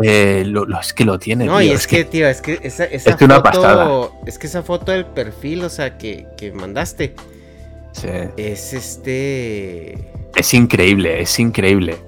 eh, 0.03 0.45
lo, 0.47 0.65
lo- 0.65 0.81
es 0.81 0.93
que 0.95 1.05
lo 1.05 1.19
tiene, 1.19 1.45
No, 1.45 1.59
tío. 1.59 1.69
y 1.69 1.71
es, 1.71 1.87
que, 1.87 2.05
tío, 2.05 2.27
es 2.27 2.41
que 2.41 2.59
esa, 2.63 2.85
esa 2.87 3.11
Es 3.11 3.21
una 3.23 3.37
foto, 3.37 3.43
pasada. 3.45 4.09
es 4.27 4.39
que 4.39 4.47
esa 4.49 4.63
foto 4.63 4.91
del 4.93 5.05
perfil, 5.07 5.63
o 5.63 5.69
sea, 5.69 5.97
que, 5.99 6.27
que 6.39 6.51
mandaste, 6.53 7.15
sí. 7.93 8.09
es 8.37 8.73
este... 8.73 10.11
Es 10.35 10.55
increíble, 10.55 11.21
es 11.21 11.39
increíble. 11.39 11.99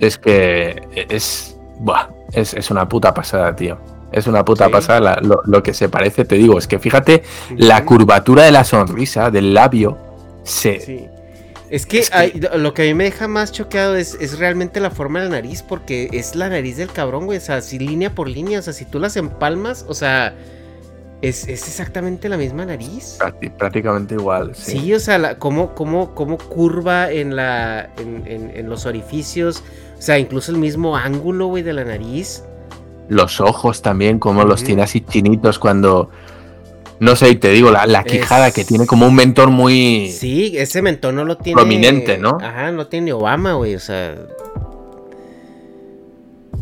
Es 0.00 0.18
que 0.18 0.82
es. 1.08 1.56
Buah, 1.78 2.08
es, 2.32 2.54
es 2.54 2.70
una 2.70 2.88
puta 2.88 3.12
pasada, 3.14 3.54
tío. 3.56 3.78
Es 4.12 4.26
una 4.26 4.44
puta 4.44 4.66
Sí. 4.66 4.72
pasada 4.72 5.00
la- 5.00 5.18
lo, 5.22 5.40
lo 5.46 5.62
que 5.62 5.72
se 5.74 5.88
parece, 5.88 6.24
te 6.24 6.34
digo. 6.36 6.58
Es 6.58 6.66
que 6.66 6.78
fíjate, 6.78 7.22
la 7.56 7.84
curvatura 7.84 8.44
de 8.44 8.52
la 8.52 8.62
sonrisa, 8.64 9.30
del 9.30 9.54
labio, 9.54 9.96
se. 10.44 10.80
Sí. 10.80 11.06
Es 11.70 11.86
que, 11.86 12.00
Es 12.00 12.10
que- 12.10 12.16
hay- 12.16 12.40
lo 12.58 12.74
que 12.74 12.82
a 12.82 12.84
mí 12.84 12.92
me 12.94 13.04
deja 13.04 13.26
más 13.28 13.50
choqueado 13.50 13.96
es, 13.96 14.14
es 14.20 14.38
realmente 14.38 14.78
la 14.80 14.90
forma 14.90 15.20
de 15.20 15.30
la 15.30 15.36
nariz, 15.36 15.62
porque 15.62 16.10
es 16.12 16.34
la 16.34 16.50
nariz 16.50 16.76
del 16.76 16.92
cabrón, 16.92 17.24
güey. 17.24 17.38
O 17.38 17.40
sea, 17.40 17.62
si 17.62 17.78
línea 17.78 18.14
por 18.14 18.28
línea, 18.28 18.58
o 18.58 18.62
sea, 18.62 18.74
si 18.74 18.84
tú 18.84 18.98
las 18.98 19.16
empalmas, 19.16 19.86
o 19.88 19.94
sea, 19.94 20.34
es, 21.22 21.48
es 21.48 21.66
exactamente 21.68 22.28
la 22.28 22.36
misma 22.36 22.66
nariz. 22.66 23.18
prácti- 23.20 23.50
prácticamente 23.56 24.14
igual. 24.14 24.54
Sí. 24.54 24.78
Sí, 24.78 24.94
o 24.94 25.00
sea, 25.00 25.18
la, 25.18 25.38
cómo, 25.38 25.74
cómo, 25.74 26.14
cómo 26.14 26.36
curva 26.36 27.10
en, 27.10 27.34
la, 27.36 27.88
en, 27.98 28.24
en- 28.26 28.50
en 28.54 28.68
los 28.68 28.84
orificios, 28.86 29.62
o 29.98 30.02
sea, 30.02 30.18
incluso 30.18 30.50
el 30.52 30.58
mismo 30.58 30.96
ángulo, 30.96 31.46
güey, 31.46 31.62
de 31.62 31.72
la 31.72 31.84
nariz. 31.84 32.42
Los 33.08 33.40
ojos 33.40 33.82
también, 33.82 34.18
como 34.18 34.44
los 34.44 34.62
tiene 34.64 34.82
así 34.82 35.00
chinitos 35.00 35.58
cuando. 35.58 36.10
No 37.00 37.16
sé, 37.16 37.30
y 37.30 37.36
te 37.36 37.50
digo, 37.50 37.70
la, 37.72 37.84
la 37.86 38.04
quijada 38.04 38.48
Es- 38.48 38.54
que 38.54 38.64
tiene 38.64 38.86
como 38.86 39.06
un 39.06 39.14
mentón 39.14 39.52
muy. 39.52 40.10
Sí, 40.12 40.56
ese 40.56 40.82
mentón 40.82 41.16
no 41.16 41.24
lo 41.24 41.36
tiene. 41.36 41.56
Prominente, 41.60 42.16
¿no? 42.18 42.38
Ajá, 42.40 42.70
no 42.70 42.86
tiene 42.86 43.12
Obama, 43.12 43.54
güey, 43.54 43.74
o 43.74 43.80
sea. 43.80 44.14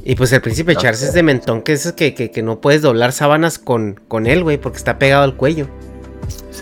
Y 0.05 0.15
pues 0.15 0.33
el 0.33 0.41
príncipe 0.41 0.75
No 0.75 0.81
Charles 0.81 1.03
es 1.03 1.13
de 1.13 1.23
mentón, 1.23 1.63
que 1.63 1.73
es 1.73 1.93
que, 1.93 2.15
que, 2.15 2.31
que 2.31 2.43
no 2.43 2.61
puedes 2.61 2.83
doblar 2.83 3.13
sábanas 3.13 3.59
con, 3.59 4.01
con 4.09 4.27
él, 4.27 4.43
güey, 4.43 4.59
porque 4.59 4.79
está 4.79 4.99
pegado 4.99 5.23
al 5.23 5.37
cuello. 5.37 5.69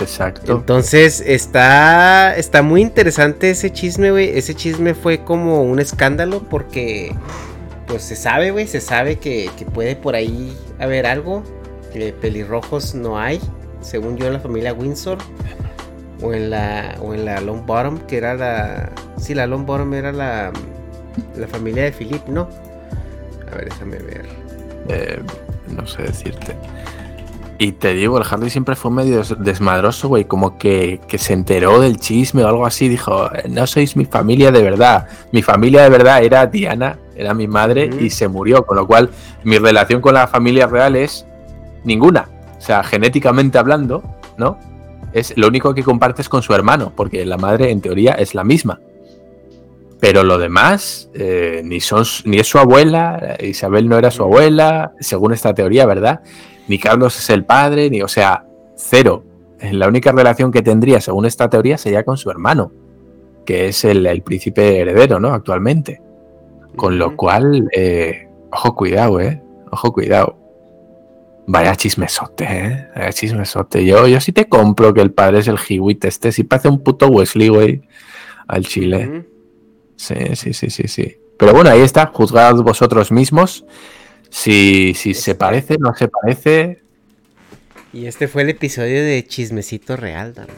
exacto. 0.00 0.52
Entonces 0.52 1.22
está, 1.24 2.36
está 2.36 2.62
muy 2.62 2.82
interesante 2.82 3.50
ese 3.50 3.72
chisme, 3.72 4.10
güey. 4.10 4.36
Ese 4.36 4.54
chisme 4.54 4.94
fue 4.94 5.24
como 5.24 5.62
un 5.62 5.78
escándalo 5.78 6.42
porque, 6.48 7.14
pues 7.86 8.02
se 8.02 8.16
sabe, 8.16 8.50
güey, 8.50 8.66
se 8.66 8.80
sabe 8.80 9.16
que, 9.16 9.50
que 9.56 9.64
puede 9.64 9.94
por 9.96 10.14
ahí 10.14 10.56
haber 10.78 11.06
algo. 11.06 11.42
Que 11.92 12.12
pelirrojos 12.12 12.94
no 12.94 13.18
hay, 13.18 13.40
según 13.80 14.16
yo 14.16 14.26
en 14.26 14.34
la 14.34 14.40
familia 14.40 14.72
Windsor. 14.72 15.18
O 16.20 16.34
en 16.34 16.50
la, 16.50 16.96
o 17.00 17.14
en 17.14 17.24
la 17.24 17.40
Long 17.40 17.64
Bottom, 17.64 18.00
que 18.00 18.16
era 18.16 18.34
la... 18.34 18.90
Sí, 19.20 19.34
la 19.34 19.46
Long 19.46 19.64
Bottom 19.64 19.94
era 19.94 20.10
la, 20.10 20.52
la 21.36 21.46
familia 21.46 21.84
de 21.84 21.92
Philip, 21.92 22.26
¿no? 22.26 22.48
A 23.50 23.56
ver, 23.56 23.64
déjame 23.66 23.98
ver. 23.98 24.26
Eh, 24.88 25.22
no 25.68 25.86
sé 25.86 26.02
decirte. 26.02 26.54
Y 27.60 27.72
te 27.72 27.92
digo, 27.92 28.18
el 28.18 28.24
Hardy 28.24 28.50
siempre 28.50 28.76
fue 28.76 28.90
medio 28.92 29.16
des- 29.18 29.34
desmadroso, 29.40 30.06
güey, 30.08 30.26
como 30.26 30.58
que, 30.58 31.00
que 31.08 31.18
se 31.18 31.32
enteró 31.32 31.80
del 31.80 31.98
chisme 31.98 32.44
o 32.44 32.48
algo 32.48 32.64
así, 32.64 32.88
dijo, 32.88 33.28
no 33.48 33.66
sois 33.66 33.96
mi 33.96 34.04
familia 34.04 34.52
de 34.52 34.62
verdad, 34.62 35.08
mi 35.32 35.42
familia 35.42 35.82
de 35.82 35.88
verdad 35.90 36.22
era 36.22 36.46
Diana, 36.46 36.98
era 37.16 37.34
mi 37.34 37.48
madre 37.48 37.90
y 37.98 38.10
se 38.10 38.28
murió, 38.28 38.64
con 38.64 38.76
lo 38.76 38.86
cual 38.86 39.10
mi 39.42 39.58
relación 39.58 40.00
con 40.00 40.14
la 40.14 40.28
familia 40.28 40.68
real 40.68 40.94
es 40.94 41.26
ninguna, 41.82 42.28
o 42.56 42.60
sea, 42.60 42.84
genéticamente 42.84 43.58
hablando, 43.58 44.04
¿no? 44.36 44.56
Es 45.12 45.36
lo 45.36 45.48
único 45.48 45.74
que 45.74 45.82
compartes 45.82 46.28
con 46.28 46.42
su 46.42 46.54
hermano, 46.54 46.92
porque 46.94 47.26
la 47.26 47.38
madre 47.38 47.72
en 47.72 47.80
teoría 47.80 48.12
es 48.12 48.36
la 48.36 48.44
misma. 48.44 48.78
Pero 50.00 50.22
lo 50.22 50.38
demás, 50.38 51.10
eh, 51.14 51.62
ni, 51.64 51.80
son, 51.80 52.04
ni 52.24 52.38
es 52.38 52.46
su 52.46 52.58
abuela, 52.58 53.36
Isabel 53.40 53.88
no 53.88 53.98
era 53.98 54.10
su 54.10 54.22
abuela, 54.22 54.92
según 55.00 55.32
esta 55.32 55.54
teoría, 55.54 55.86
¿verdad? 55.86 56.20
Ni 56.68 56.78
Carlos 56.78 57.18
es 57.18 57.30
el 57.30 57.44
padre, 57.44 57.90
ni, 57.90 58.02
o 58.02 58.08
sea, 58.08 58.44
cero. 58.76 59.24
Eh, 59.58 59.72
La 59.72 59.88
única 59.88 60.12
relación 60.12 60.52
que 60.52 60.62
tendría, 60.62 61.00
según 61.00 61.26
esta 61.26 61.50
teoría, 61.50 61.78
sería 61.78 62.04
con 62.04 62.16
su 62.16 62.30
hermano, 62.30 62.70
que 63.44 63.68
es 63.68 63.84
el, 63.84 64.06
el 64.06 64.22
príncipe 64.22 64.78
heredero, 64.78 65.18
¿no? 65.18 65.32
Actualmente. 65.34 66.00
Con 66.76 66.96
lo 66.98 67.16
cual, 67.16 67.68
eh, 67.74 68.28
ojo, 68.52 68.76
cuidado, 68.76 69.20
¿eh? 69.20 69.42
Ojo, 69.72 69.92
cuidado. 69.92 70.36
Vaya 71.48 71.74
chismesote, 71.74 72.44
¿eh? 72.44 72.88
Vaya 72.94 73.12
chismesote. 73.12 73.84
Yo, 73.84 74.06
yo 74.06 74.20
sí 74.20 74.32
te 74.32 74.48
compro 74.48 74.94
que 74.94 75.00
el 75.00 75.12
padre 75.12 75.40
es 75.40 75.48
el 75.48 75.58
Hewitt 75.58 76.04
este, 76.04 76.30
sí 76.30 76.44
parece 76.44 76.68
un 76.68 76.84
puto 76.84 77.08
Wesley, 77.08 77.48
güey, 77.48 77.82
al 78.46 78.64
chile. 78.64 79.24
Sí, 79.98 80.14
sí, 80.34 80.54
sí, 80.54 80.70
sí, 80.70 80.88
sí. 80.88 81.18
Pero 81.38 81.52
bueno, 81.52 81.68
ahí 81.70 81.80
está, 81.80 82.06
juzgad 82.06 82.54
vosotros 82.56 83.12
mismos. 83.12 83.64
Si, 84.30 84.94
si 84.94 85.12
se 85.12 85.34
parece, 85.34 85.76
no 85.78 85.94
se 85.94 86.08
parece. 86.08 86.82
Y 87.92 88.06
este 88.06 88.28
fue 88.28 88.42
el 88.42 88.50
episodio 88.50 89.02
de 89.04 89.24
Chismecito 89.26 89.96
Real, 89.96 90.32
Dharma. 90.34 90.54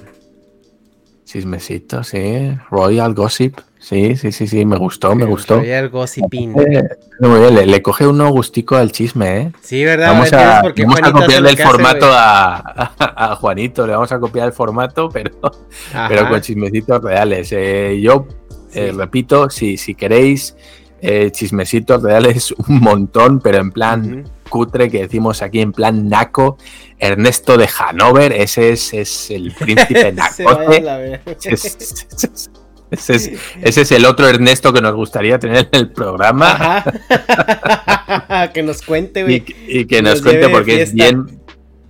Chismecito, 1.25 2.03
sí. 2.03 2.51
Royal 2.71 3.15
Gossip. 3.15 3.59
Sí, 3.79 4.15
sí, 4.17 4.31
sí, 4.33 4.47
sí, 4.47 4.67
me 4.67 4.77
gustó, 4.77 5.15
me 5.15 5.25
gustó. 5.25 5.57
Royal 5.59 5.89
Gossiping. 5.89 6.55
Eh, 6.59 6.83
muy 7.21 7.41
bien, 7.41 7.55
le, 7.55 7.67
le 7.67 7.83
coge 7.83 8.07
uno 8.07 8.29
gustico 8.31 8.77
al 8.77 8.93
chisme, 8.93 9.37
¿eh? 9.39 9.53
Sí, 9.63 9.85
¿verdad? 9.85 10.09
Vamos 10.13 10.33
¿Entiendes 10.33 11.01
a, 11.01 11.07
vamos 11.07 11.23
copiarle 11.23 11.49
el 11.51 11.55
hace, 11.55 11.65
formato 11.65 12.07
a, 12.13 12.57
a- 12.57 13.33
a 13.33 13.37
Juanito, 13.37 13.87
le 13.87 13.93
vamos 13.95 14.13
a 14.13 14.19
copiar 14.21 14.49
el 14.49 14.53
formato, 14.53 15.09
pero, 15.09 15.31
Ajá. 15.95 16.09
pero 16.09 16.29
con 16.29 16.41
chismecitos 16.43 17.01
reales. 17.03 17.49
Eh, 17.53 17.99
yo 18.03 18.27
eh, 18.75 18.93
repito, 18.97 19.49
si, 19.51 19.77
si 19.77 19.95
queréis 19.95 20.57
eh, 21.03 21.31
chismecitos 21.33 22.03
reales, 22.03 22.53
un 22.69 22.81
montón, 22.81 23.41
pero 23.41 23.59
en 23.59 23.71
plan 23.73 24.25
cutre 24.49 24.91
que 24.91 25.03
decimos 25.03 25.43
aquí, 25.43 25.61
en 25.61 25.73
plan 25.73 26.09
naco. 26.09 26.59
Ernesto 26.99 27.57
de 27.57 27.67
Hanover, 27.79 28.33
ese 28.33 28.71
es, 28.71 28.93
es 28.93 29.31
el 29.31 29.53
príncipe 29.59 30.13
nacote. 30.13 30.81
ver- 30.81 31.21
Ese 31.41 31.53
es, 31.55 32.51
ese 32.91 33.15
es- 33.15 33.31
ese 33.63 33.81
es 33.83 33.93
el 33.93 34.05
otro 34.05 34.29
Ernesto 34.29 34.73
que 34.73 34.81
nos 34.81 34.95
gustaría 34.97 35.39
tener 35.39 35.69
en 35.71 35.79
el 35.79 35.93
programa. 35.93 36.83
Ajá. 37.09 38.53
que 38.53 38.63
nos 38.65 38.83
cuente, 38.83 39.21
y, 39.21 39.23
güey. 39.23 39.45
y 39.69 39.85
que 39.87 40.03
Nos 40.03 40.15
nos 40.15 40.23
cuente 40.23 40.49
porque 40.49 40.83
es 40.83 40.93
bien 40.93 41.40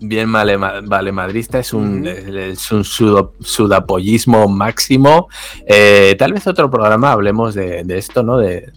bien 0.00 0.32
vale, 0.32 0.56
vale 0.56 1.12
madrista 1.12 1.58
es 1.58 1.72
un, 1.74 2.00
Ujú. 2.00 2.08
es 2.36 2.72
un 2.72 2.84
sudo- 2.84 3.34
sudapollismo 3.40 4.48
máximo 4.48 5.28
Eh, 5.66 6.16
tal 6.18 6.32
vez 6.32 6.46
otro 6.46 6.70
programa 6.70 7.12
hablemos 7.12 7.54
de, 7.54 7.84
de 7.84 7.98
esto 7.98 8.22
no 8.22 8.38
de, 8.38 8.72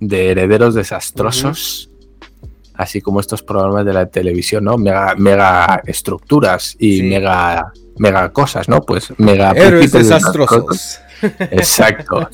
de 0.00 0.30
herederos 0.30 0.74
desastrosos 0.74 1.90
así 2.74 3.00
como 3.02 3.20
estos 3.20 3.42
programas 3.42 3.84
de 3.84 3.92
la 3.92 4.06
televisión 4.06 4.64
no 4.64 4.78
mega, 4.78 5.14
mega 5.16 5.82
estructuras 5.86 6.74
y 6.78 6.98
Sí. 6.98 7.02
mega 7.02 7.70
mega 7.98 8.32
cosas 8.32 8.68
no 8.68 8.80
pues 8.80 9.12
mega 9.18 9.52
Héroes 9.52 9.92
desastrosos. 9.92 10.98
Exacto. 11.52 12.28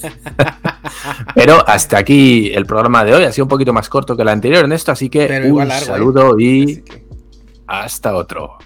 Pero 1.35 1.69
hasta 1.69 1.99
aquí 1.99 2.51
el 2.55 2.65
programa 2.65 3.05
de 3.05 3.15
hoy. 3.15 3.25
Ha 3.25 3.33
sido 3.33 3.45
un 3.45 3.49
poquito 3.51 3.73
más 3.73 3.89
corto 3.89 4.17
que 4.17 4.23
el 4.23 4.29
anterior, 4.29 4.61
Ernesto. 4.63 4.93
Así 4.93 5.11
que 5.11 5.27
Pero 5.27 5.55
un 5.55 5.69
largo, 5.69 5.75
¿eh? 5.85 5.87
saludo 5.87 6.37
y 6.39 6.77
que- 6.83 7.08
hasta 7.69 8.15
otro. 8.17 8.59